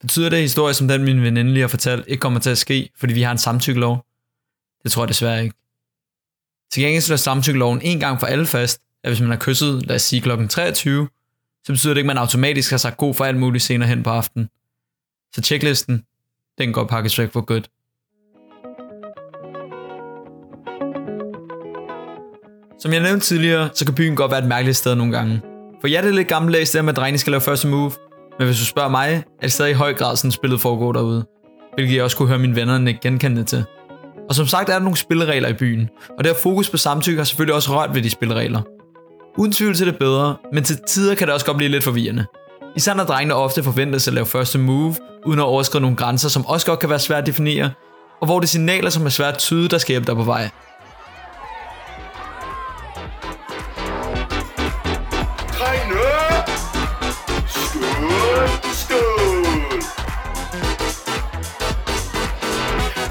Betyder 0.00 0.28
det, 0.28 0.36
at 0.36 0.42
historie 0.42 0.74
som 0.74 0.88
den, 0.88 1.04
min 1.04 1.22
veninde 1.22 1.52
lige 1.52 1.60
har 1.60 1.68
fortalt, 1.68 2.04
ikke 2.08 2.20
kommer 2.20 2.40
til 2.40 2.50
at 2.50 2.58
ske, 2.58 2.90
fordi 2.96 3.12
vi 3.12 3.22
har 3.22 3.32
en 3.32 3.38
samtykkelov? 3.38 4.06
Det 4.82 4.92
tror 4.92 5.02
jeg 5.02 5.08
desværre 5.08 5.44
ikke. 5.44 5.63
Til 6.74 6.82
gengæld 6.82 7.02
slår 7.02 7.16
samtykkeloven 7.16 7.80
en 7.82 8.00
gang 8.00 8.20
for 8.20 8.26
alle 8.26 8.46
fast, 8.46 8.80
at 9.04 9.10
hvis 9.10 9.20
man 9.20 9.30
har 9.30 9.36
kysset, 9.40 9.86
lad 9.86 9.96
os 9.96 10.02
sige 10.02 10.20
kl. 10.20 10.46
23, 10.48 11.08
så 11.64 11.72
betyder 11.72 11.94
det 11.94 11.98
ikke, 11.98 12.10
at 12.10 12.16
man 12.16 12.18
automatisk 12.18 12.70
har 12.70 12.76
sagt 12.76 12.96
god 12.96 13.14
for 13.14 13.24
alt 13.24 13.38
muligt 13.38 13.64
senere 13.64 13.88
hen 13.88 14.02
på 14.02 14.10
aftenen. 14.10 14.48
Så 15.34 15.42
checklisten, 15.42 16.04
den 16.58 16.72
går 16.72 16.84
pakket 16.84 17.18
væk 17.18 17.32
for 17.32 17.40
godt. 17.40 17.70
Som 22.80 22.92
jeg 22.92 23.02
nævnte 23.02 23.26
tidligere, 23.26 23.70
så 23.74 23.84
kan 23.84 23.94
byen 23.94 24.16
godt 24.16 24.30
være 24.30 24.40
et 24.42 24.48
mærkeligt 24.48 24.76
sted 24.76 24.94
nogle 24.94 25.12
gange. 25.12 25.40
For 25.80 25.88
ja, 25.88 26.00
det 26.02 26.08
er 26.08 26.12
lidt 26.12 26.28
gammeldags 26.28 26.70
det 26.70 26.84
med, 26.84 26.92
at 26.92 26.96
drengene 26.96 27.18
skal 27.18 27.30
lave 27.30 27.40
første 27.40 27.68
move. 27.68 27.92
Men 28.38 28.46
hvis 28.46 28.58
du 28.58 28.64
spørger 28.64 28.90
mig, 28.90 29.24
er 29.38 29.42
det 29.42 29.52
stadig 29.52 29.70
i 29.70 29.74
høj 29.74 29.94
grad 29.94 30.16
sådan 30.16 30.32
spillet 30.32 30.60
foregår 30.60 30.92
derude. 30.92 31.26
Hvilket 31.74 31.94
jeg 31.94 32.04
også 32.04 32.16
kunne 32.16 32.28
høre 32.28 32.38
mine 32.38 32.56
venner 32.56 32.88
ikke 32.88 33.00
genkende 33.00 33.44
til. 33.44 33.64
Og 34.28 34.34
som 34.34 34.46
sagt 34.46 34.68
er 34.68 34.72
der 34.72 34.80
nogle 34.80 34.96
spilleregler 34.96 35.48
i 35.48 35.52
byen. 35.52 35.88
Og 36.18 36.24
det 36.24 36.32
her 36.32 36.38
fokus 36.38 36.70
på 36.70 36.76
samtykke 36.76 37.18
har 37.18 37.24
selvfølgelig 37.24 37.54
også 37.54 37.76
rørt 37.76 37.94
ved 37.94 38.02
de 38.02 38.10
spilleregler. 38.10 38.62
Uden 39.38 39.52
tvivl 39.52 39.74
til 39.74 39.86
det 39.86 39.98
bedre, 39.98 40.36
men 40.52 40.64
til 40.64 40.78
tider 40.88 41.14
kan 41.14 41.26
det 41.26 41.34
også 41.34 41.46
godt 41.46 41.56
blive 41.56 41.70
lidt 41.70 41.84
forvirrende. 41.84 42.26
Især 42.76 42.94
når 42.94 43.04
drengene 43.04 43.34
ofte 43.34 43.62
forventes 43.62 44.08
at 44.08 44.14
lave 44.14 44.26
første 44.26 44.58
move, 44.58 44.94
uden 45.26 45.38
at 45.38 45.44
overskride 45.44 45.80
nogle 45.80 45.96
grænser, 45.96 46.28
som 46.28 46.46
også 46.46 46.66
godt 46.66 46.78
kan 46.78 46.90
være 46.90 46.98
svært 46.98 47.18
at 47.18 47.26
definere, 47.26 47.70
og 48.20 48.26
hvor 48.26 48.40
det 48.40 48.46
er 48.46 48.50
signaler, 48.50 48.90
som 48.90 49.06
er 49.06 49.10
svært 49.10 49.34
at 49.34 49.38
tyde, 49.38 49.68
der 49.68 49.78
skal 49.78 49.92
hjælpe 49.92 50.06
dig 50.06 50.16
på 50.16 50.22
vej. 50.22 50.50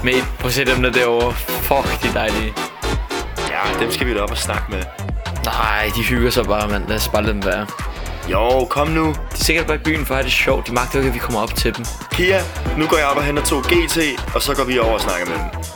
Mate, 0.04 0.24
prøv 0.38 0.48
at 0.48 0.54
se 0.54 0.64
dem 0.64 0.82
der 0.82 0.90
derovre. 0.90 1.32
Fuck, 1.34 2.02
de 2.02 2.08
er 2.08 2.12
dejlige. 2.12 2.54
Ja, 3.50 3.80
dem 3.80 3.90
skal 3.90 4.06
vi 4.06 4.14
da 4.14 4.20
op 4.20 4.30
og 4.30 4.36
snakke 4.38 4.64
med. 4.70 4.82
Nej, 5.44 5.90
de 5.96 6.02
hygger 6.02 6.30
sig 6.30 6.44
bare, 6.44 6.68
mand. 6.68 6.88
Lad 6.88 6.96
os 6.96 7.08
bare 7.08 7.22
lade 7.22 7.34
dem 7.34 7.44
være. 7.44 7.66
Jo, 8.30 8.64
kom 8.70 8.88
nu. 8.88 9.04
De 9.04 9.10
er 9.32 9.36
sikkert 9.36 9.66
bare 9.66 9.76
i 9.76 9.80
byen 9.84 10.06
for 10.06 10.14
at 10.14 10.18
have 10.18 10.24
det 10.24 10.32
sjovt. 10.32 10.66
De 10.66 10.72
magter 10.72 10.98
jo 10.98 11.00
ikke, 11.00 11.08
at 11.08 11.14
vi 11.14 11.18
kommer 11.18 11.40
op 11.40 11.54
til 11.54 11.76
dem. 11.76 11.84
Kia, 12.12 12.40
nu 12.78 12.86
går 12.86 12.96
jeg 12.96 13.06
op 13.06 13.16
og 13.16 13.24
henter 13.24 13.42
to 13.44 13.58
GT, 13.58 13.98
og 14.34 14.42
så 14.42 14.54
går 14.56 14.64
vi 14.64 14.78
over 14.78 14.92
og 14.92 15.00
snakker 15.00 15.26
med 15.26 15.34
dem. 15.34 15.73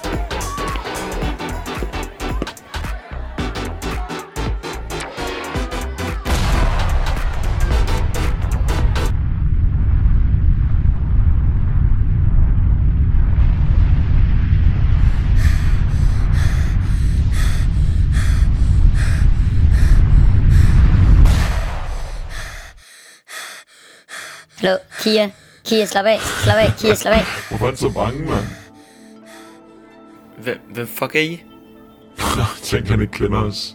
Kia. 24.99 25.31
Kia, 25.65 25.85
slap 25.85 26.05
af. 26.05 26.19
Slap 26.21 26.57
af. 26.57 26.73
Kia, 26.79 26.95
slap 26.95 27.15
af. 27.15 27.25
Hvorfor 27.49 27.67
er 27.67 27.71
du 27.71 27.77
så 27.77 27.89
bange, 27.89 28.19
mand? 28.21 28.45
Hvem, 30.43 30.59
hvem 30.75 30.87
fuck 30.87 31.15
er 31.15 31.21
I? 31.21 31.43
Tænk, 32.63 32.89
han 32.89 33.01
ikke 33.01 33.13
kender 33.13 33.39
os. 33.43 33.75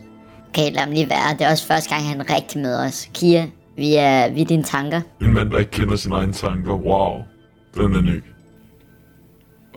Okay, 0.49 0.71
lad 0.71 0.79
ham 0.79 0.91
lige 0.91 1.09
være. 1.09 1.33
Det 1.39 1.41
er 1.41 1.51
også 1.51 1.67
første 1.67 1.89
gang, 1.95 2.07
han 2.07 2.29
rigtig 2.29 2.61
møder 2.61 2.87
os. 2.87 3.09
Kia, 3.13 3.45
vi 3.75 3.95
er, 3.95 4.29
vi 4.29 4.41
er 4.41 4.45
dine 4.45 4.63
tanker. 4.63 5.01
En 5.21 5.33
mand, 5.33 5.51
der 5.51 5.57
ikke 5.57 5.71
kender 5.71 5.95
sine 5.95 6.15
egne 6.15 6.33
tanker. 6.33 6.73
Wow. 6.73 7.21
Den 7.75 7.95
er 7.95 8.01
ny. 8.01 8.23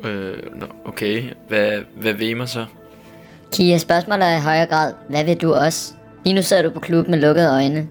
Øh, 0.05 0.61
nå, 0.61 0.67
okay. 0.85 1.25
Hvad, 1.49 1.83
hvad 2.00 2.12
vil 2.12 2.29
I 2.29 2.35
mig 2.35 2.49
så? 2.49 2.67
Kia, 3.53 3.79
spørgsmålet 3.79 4.29
er 4.29 4.37
i 4.37 4.41
højere 4.41 4.67
grad, 4.67 4.93
hvad 5.09 5.25
vil 5.25 5.37
du 5.37 5.55
også? 5.55 5.95
Lige 6.25 6.35
nu 6.35 6.43
sidder 6.43 6.62
du 6.62 6.71
på 6.71 6.81
klub 6.81 7.09
med 7.09 7.19
lukkede 7.19 7.50
øjne. 7.50 7.88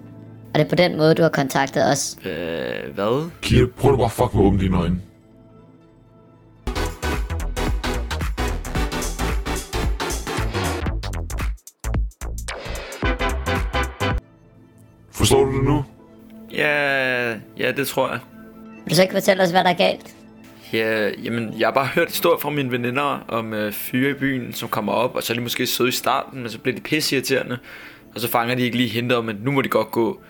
Og 0.56 0.60
det 0.60 0.66
er 0.66 0.68
på 0.68 0.74
den 0.74 0.96
måde, 0.96 1.14
du 1.14 1.22
har 1.22 1.28
kontaktet 1.28 1.90
os. 1.90 2.16
Øh, 2.24 2.94
hvad? 2.94 3.30
Kia, 3.42 3.66
prøv 3.76 3.92
du 3.92 3.96
bare 3.96 4.10
fuck 4.10 4.30
at 4.34 4.40
åbne 4.40 4.60
dine 4.60 4.76
øjne. 4.76 5.00
Forstår 15.12 15.44
du 15.44 15.56
det 15.56 15.64
nu? 15.64 15.84
Ja, 16.52 17.28
ja, 17.58 17.72
det 17.76 17.88
tror 17.88 18.10
jeg. 18.10 18.18
Vil 18.84 18.90
du 18.90 18.94
så 18.94 19.02
ikke 19.02 19.14
fortælle 19.14 19.42
os, 19.42 19.50
hvad 19.50 19.64
der 19.64 19.70
er 19.70 19.74
galt? 19.74 20.14
Ja, 20.72 21.10
jamen, 21.24 21.54
jeg 21.58 21.66
har 21.66 21.72
bare 21.72 21.86
hørt 21.86 22.08
historier 22.08 22.38
fra 22.38 22.50
mine 22.50 22.70
veninder 22.70 23.24
om 23.28 23.54
øh, 23.54 23.72
fyre 23.72 24.10
i 24.10 24.14
byen, 24.14 24.52
som 24.52 24.68
kommer 24.68 24.92
op, 24.92 25.14
og 25.14 25.22
så 25.22 25.32
er 25.32 25.34
de 25.34 25.42
måske 25.42 25.66
søde 25.66 25.88
i 25.88 25.92
starten, 25.92 26.40
men 26.40 26.50
så 26.50 26.58
bliver 26.58 26.76
de 26.76 26.82
pisseirriterende, 26.82 27.58
og 28.14 28.20
så 28.20 28.28
fanger 28.28 28.54
de 28.54 28.62
ikke 28.62 28.76
lige 28.76 28.88
hintet 28.88 29.18
om, 29.18 29.28
at 29.28 29.36
nu 29.42 29.50
må 29.52 29.62
de 29.62 29.68
godt 29.68 29.90
gå. 29.90 30.20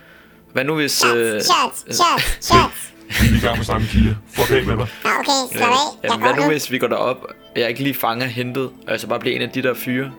Hvad 0.56 0.64
nu 0.64 0.74
hvis... 0.74 1.04
Øh, 1.04 1.40
Shots, 1.40 1.96
shots, 1.96 2.38
shots. 2.40 2.94
Vi 3.22 3.26
er 3.34 3.38
i 3.38 3.40
gang 3.40 3.56
med 3.56 3.64
samme 3.64 3.86
Kia. 3.86 4.14
Fuck 4.34 4.50
af 4.50 4.66
med. 4.66 4.74
Ja, 4.74 4.84
okay, 5.20 5.56
slap 5.56 5.62
af. 5.62 5.74
øh, 6.04 6.10
jamen, 6.10 6.26
hvad 6.26 6.44
nu 6.44 6.50
hvis 6.50 6.70
vi 6.70 6.78
går 6.78 6.86
derop, 6.86 7.16
og 7.54 7.60
jeg 7.60 7.68
ikke 7.68 7.82
lige 7.82 7.94
fanger 7.94 8.26
hentet, 8.26 8.64
og 8.64 8.90
jeg 8.92 9.00
så 9.00 9.06
bare 9.06 9.20
bliver 9.20 9.36
en 9.36 9.42
af 9.42 9.50
de 9.50 9.62
der 9.62 9.74
fyre? 9.74 10.10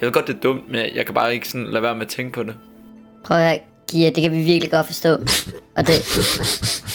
Jeg 0.00 0.06
ved 0.06 0.12
godt, 0.12 0.26
det 0.26 0.34
er 0.36 0.40
dumt, 0.40 0.70
men 0.70 0.80
jeg 0.94 1.06
kan 1.06 1.14
bare 1.14 1.34
ikke 1.34 1.48
sådan 1.48 1.66
lade 1.66 1.82
være 1.82 1.94
med 1.94 2.02
at 2.02 2.08
tænke 2.08 2.32
på 2.32 2.42
det. 2.42 2.54
Prøv 3.24 3.36
at 3.36 3.60
Kia, 3.88 4.10
det 4.10 4.22
kan 4.22 4.32
vi 4.32 4.42
virkelig 4.42 4.70
godt 4.70 4.86
forstå. 4.86 5.12
Og 5.76 5.86
det... 5.86 5.94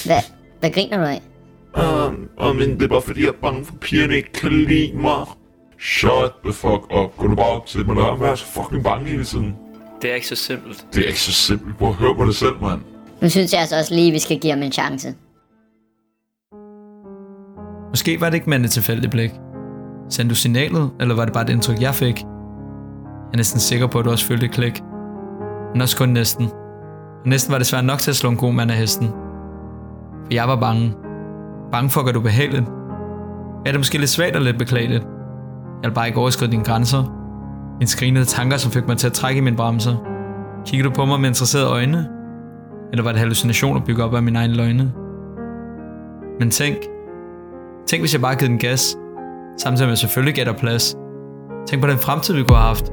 Hvad, 0.06 0.22
hvad 0.60 0.72
griner 0.72 0.98
du 0.98 1.04
af? 1.04 1.22
Um, 2.08 2.30
og 2.38 2.56
men 2.56 2.74
det 2.76 2.84
er 2.84 2.88
bare 2.88 3.02
fordi, 3.02 3.22
jeg 3.22 3.28
er 3.28 3.42
bange 3.42 3.66
for, 3.66 3.74
at 3.74 3.80
pigerne 3.80 4.16
ikke 4.16 4.32
kan 4.32 4.52
lide 4.52 4.92
mig. 4.96 5.26
Shut 5.80 6.32
the 6.44 6.54
fuck 6.54 6.96
up. 6.98 7.18
Gå 7.18 7.28
nu 7.28 7.36
bare 7.36 7.46
op 7.50 7.66
til 7.66 7.86
mig. 7.86 7.96
Lad 7.96 8.20
være 8.20 8.38
så 8.38 8.46
fucking 8.46 8.84
bange 8.84 9.10
hele 9.10 9.26
tiden. 9.26 9.56
Det 10.02 10.12
er 10.12 10.16
ikke 10.16 10.28
så 10.28 10.36
simpelt. 10.36 10.86
Det 10.94 11.04
er 11.04 11.08
ikke 11.08 11.22
så 11.22 11.32
simpelt. 11.32 11.78
Prøv 11.78 11.90
at 11.90 11.96
høre 11.96 12.16
på 12.16 12.26
det 12.26 12.36
selv, 12.36 12.62
mand. 12.62 12.82
Nu 13.22 13.30
synes 13.30 13.54
jeg 13.54 13.62
altså 13.62 13.78
også 13.78 13.96
lige, 13.96 14.08
at 14.08 14.14
vi 14.14 14.20
skal 14.20 14.40
give 14.40 14.54
ham 14.54 14.64
en 14.64 14.72
chance. 14.72 15.16
Måske 17.90 18.22
var 18.22 18.30
det 18.30 18.34
ikke 18.36 18.50
med 18.50 18.60
et 18.60 18.72
tilfældigt 18.72 19.12
blik. 19.12 19.32
Sendte 20.10 20.30
du 20.30 20.36
signalet, 20.36 20.92
eller 21.00 21.16
var 21.16 21.26
det 21.26 21.34
bare 21.34 21.44
det 21.44 21.54
indtryk, 21.54 21.82
jeg 21.82 21.96
fik? 21.96 22.20
Jeg 22.22 23.34
er 23.34 23.38
næsten 23.38 23.60
sikker 23.60 23.88
på, 23.88 24.00
at 24.00 24.06
du 24.06 24.12
også 24.12 24.26
følte 24.26 24.46
et 24.46 24.52
klik. 24.52 24.82
Men 25.74 25.82
også 25.82 25.98
kun 25.98 26.10
næsten. 26.10 26.46
Og 27.22 27.28
næsten 27.28 27.52
var 27.52 27.58
det 27.58 27.68
svært 27.68 27.86
nok 27.86 28.00
til 28.00 28.12
at 28.12 28.16
slå 28.16 28.30
en 28.30 28.38
god 28.38 28.54
mand 28.54 28.72
af 28.72 28.78
hesten. 28.78 29.08
For 30.26 30.34
jeg 30.34 30.48
var 30.48 30.60
bange. 30.60 30.94
Bange 31.72 31.90
for 31.90 32.00
at 32.02 32.06
gøre 32.06 32.14
det 32.14 32.20
ubehageligt. 32.20 32.64
Ja, 33.66 33.70
det 33.70 33.74
er 33.76 33.80
måske 33.80 33.98
lidt 33.98 34.10
svagt 34.10 34.36
og 34.36 34.42
lidt 34.42 34.58
beklageligt. 34.58 35.04
Jeg 35.84 35.90
vil 35.90 35.96
bare 35.96 36.08
ikke 36.08 36.20
overskride 36.20 36.52
dine 36.52 36.64
grænser. 36.64 37.21
Mine 37.82 37.90
skrinede 37.90 38.26
tanker, 38.26 38.58
som 38.58 38.72
fik 38.72 38.88
mig 38.88 38.98
til 38.98 39.08
at 39.08 39.14
trække 39.14 39.38
i 39.38 39.42
mine 39.42 39.56
bremser. 39.56 39.96
Kiggede 40.66 40.90
du 40.90 40.94
på 40.94 41.06
mig 41.06 41.20
med 41.20 41.30
interesserede 41.30 41.68
øjne? 41.68 42.08
Eller 42.92 43.04
var 43.04 43.12
det 43.12 43.20
hallucinationer 43.20 43.82
bygget 43.86 44.06
op 44.06 44.16
af 44.16 44.24
mine 44.24 44.40
egne 44.40 44.54
løgne? 44.54 44.92
Men 46.40 46.52
tænk. 46.52 46.78
Tænk, 47.88 48.02
hvis 48.02 48.14
jeg 48.14 48.22
bare 48.22 48.30
havde 48.30 48.40
givet 48.40 48.50
den 48.50 48.60
gas. 48.60 48.98
Samtidig 49.58 49.88
med 49.88 49.92
at 49.92 49.92
jeg 49.92 49.98
selvfølgelig 49.98 50.36
gætter 50.36 50.54
plads. 50.54 50.96
Tænk 51.68 51.82
på 51.82 51.88
den 51.88 51.98
fremtid, 51.98 52.34
vi 52.34 52.44
kunne 52.44 52.58
have 52.58 52.68
haft. 52.68 52.92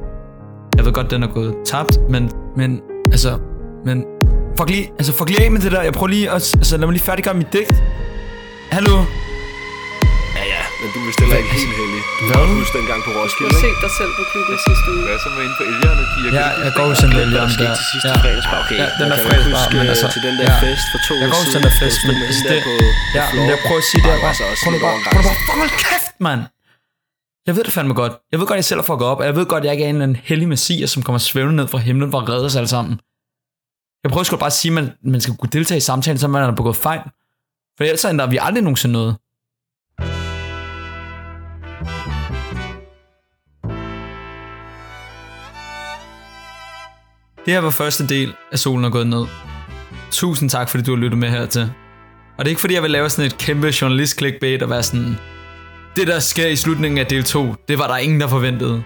Jeg 0.77 0.85
ved 0.85 0.93
godt, 0.93 1.11
den 1.11 1.23
er 1.23 1.27
gået 1.27 1.55
tabt, 1.65 1.99
men, 2.09 2.31
men 2.57 2.81
altså, 3.05 3.39
men 3.85 4.05
fuck 4.57 4.69
lige, 4.69 4.91
altså 4.97 5.13
fuck 5.13 5.29
lige 5.29 5.45
af 5.45 5.51
med 5.51 5.61
det 5.61 5.71
der. 5.71 5.81
Jeg 5.81 5.93
prøver 5.93 6.07
lige 6.07 6.29
at, 6.29 6.33
altså 6.33 6.77
lad 6.77 6.87
mig 6.87 6.93
lige 6.93 7.03
færdiggøre 7.03 7.33
mit 7.33 7.53
digt. 7.53 7.83
Hallo? 8.71 8.91
Men 10.81 10.89
du 10.95 10.99
vil 11.05 11.13
stille 11.17 11.33
ikke 11.41 11.53
helt 11.61 11.75
heldig. 11.81 12.01
Du 12.19 12.23
Hvad? 12.29 12.35
har 12.41 12.47
huske 12.61 12.73
dengang 12.79 12.99
på 13.07 13.11
Du 13.13 13.17
Roskilde, 13.19 13.51
har 13.53 13.59
ikke? 13.59 13.67
set 13.67 13.77
dig 13.85 13.91
selv 13.99 14.11
på 14.17 14.23
klubben 14.31 14.55
sidste 14.67 14.87
uge. 14.93 15.03
Hvad 15.07 15.17
så 15.25 15.29
med 15.35 15.41
inde 15.47 15.55
på 15.59 15.63
Elgerne, 15.71 16.03
Pia? 16.13 16.29
Ja, 16.39 16.47
jeg 16.65 16.71
går 16.77 16.85
hos 16.91 16.99
den 17.03 17.11
der 17.15 17.21
Elgerne 17.27 17.53
der. 17.61 17.71
til 17.79 17.85
sidste 17.93 18.09
Ja. 18.11 18.15
fredagsbar. 18.23 18.57
Okay, 18.63 18.77
Ja, 18.83 18.87
den 18.99 19.07
jeg 19.09 19.09
der 19.11 19.17
kan 19.17 19.25
fredagsbar, 19.29 19.63
men 19.77 19.83
øh, 19.87 19.93
altså, 19.93 20.07
til 20.15 20.21
den 20.27 20.33
der 20.39 20.47
ja. 20.51 20.57
fest 20.65 20.85
for 20.93 20.99
to 21.07 21.13
Jeg 21.21 21.27
år 21.27 21.31
går 21.33 21.39
hos 21.41 21.47
siden, 21.51 21.57
den 21.57 21.63
der 21.67 21.73
fest, 21.83 21.99
men 22.07 22.15
med 22.19 22.25
altså 22.29 22.41
hende 22.41 22.55
det, 22.55 22.91
ja, 23.19 23.25
men 23.35 23.43
jeg 23.51 23.57
prøver 23.65 23.81
at 23.83 23.87
sige 23.91 24.01
det 24.05 24.09
her 24.13 24.19
bare. 24.25 24.35
også 24.51 24.61
Prøv 24.63 24.71
nu 24.75 24.79
bare, 24.85 24.97
prøv 25.13 25.19
nu 25.19 25.23
bare, 25.29 25.37
hold 25.61 25.73
kæft, 25.85 26.11
mand! 26.27 26.41
Jeg 27.47 27.53
ved 27.55 27.63
det 27.67 27.73
fandme 27.77 27.93
godt. 28.01 28.13
Jeg 28.31 28.37
ved 28.39 28.45
godt, 28.49 28.59
jeg 28.61 28.67
selv 28.71 28.79
har 28.81 28.87
fucket 28.91 29.05
op, 29.11 29.19
og 29.21 29.25
jeg 29.29 29.35
ved 29.39 29.45
godt, 29.53 29.63
jeg 29.65 29.71
ikke 29.75 29.83
er 29.87 29.89
en 29.91 29.95
eller 29.97 30.07
anden 30.09 30.21
hellig 30.29 30.47
messias, 30.55 30.89
som 30.93 30.99
kommer 31.05 31.17
svævende 31.29 31.55
ned 31.59 31.67
fra 31.73 31.77
himlen 31.87 32.09
for 32.13 32.19
at 32.21 32.29
redde 32.31 32.45
os 32.49 32.55
alle 32.59 32.71
sammen. 32.75 32.93
Jeg 34.03 34.09
prøver 34.13 34.23
sgu 34.23 34.35
bare 34.45 34.53
at 34.53 34.59
sige, 34.61 34.69
at 34.71 34.75
man, 34.79 34.85
man 35.13 35.21
skal 35.23 35.33
kunne 35.39 35.49
deltage 35.57 35.77
i 35.83 35.85
samtalen, 35.91 36.17
så 36.23 36.27
man 36.27 36.43
har 36.43 36.51
begået 36.61 36.75
fejl. 36.75 37.01
For 37.77 37.83
ellers 37.83 38.05
ændrer 38.05 38.27
vi 38.33 38.37
aldrig 38.47 38.63
nogensinde 38.63 38.93
noget. 38.93 39.15
Det 47.49 47.55
her 47.55 47.61
var 47.61 47.69
første 47.69 48.07
del 48.07 48.33
af 48.51 48.59
Solen 48.59 48.85
er 48.85 48.89
gået 48.89 49.07
ned. 49.07 49.25
Tusind 50.11 50.49
tak, 50.49 50.69
fordi 50.69 50.83
du 50.83 50.95
har 50.95 51.01
lyttet 51.01 51.19
med 51.19 51.29
hertil. 51.29 51.61
Og 52.37 52.45
det 52.45 52.45
er 52.45 52.49
ikke 52.49 52.61
fordi, 52.61 52.73
jeg 52.73 52.83
vil 52.83 52.91
lave 52.91 53.09
sådan 53.09 53.25
et 53.25 53.37
kæmpe 53.37 53.73
journalist 53.81 54.17
clickbait 54.17 54.63
og 54.63 54.69
være 54.69 54.83
sådan, 54.83 55.17
det 55.95 56.07
der 56.07 56.19
sker 56.19 56.47
i 56.47 56.55
slutningen 56.55 56.97
af 56.97 57.05
del 57.05 57.23
2, 57.23 57.55
det 57.67 57.79
var 57.79 57.87
der 57.87 57.97
ingen, 57.97 58.21
der 58.21 58.27
forventede. 58.27 58.83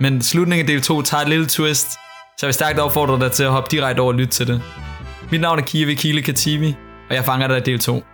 Men 0.00 0.22
slutningen 0.22 0.64
af 0.64 0.66
del 0.66 0.82
2 0.82 1.02
tager 1.02 1.22
et 1.22 1.28
lille 1.28 1.46
twist, 1.46 1.90
så 1.90 1.98
jeg 2.42 2.46
vil 2.46 2.54
stærkt 2.54 2.78
opfordre 2.78 3.20
dig 3.20 3.32
til 3.32 3.44
at 3.44 3.50
hoppe 3.50 3.68
direkte 3.70 4.00
over 4.00 4.12
og 4.12 4.18
lytte 4.18 4.32
til 4.32 4.46
det. 4.46 4.62
Mit 5.30 5.40
navn 5.40 5.58
er 5.58 5.62
Kiwi 5.62 5.94
Kile 5.94 6.22
Kativi, 6.22 6.76
og 7.10 7.14
jeg 7.14 7.24
fanger 7.24 7.48
dig 7.48 7.56
i 7.56 7.60
del 7.60 7.78
2. 7.78 8.04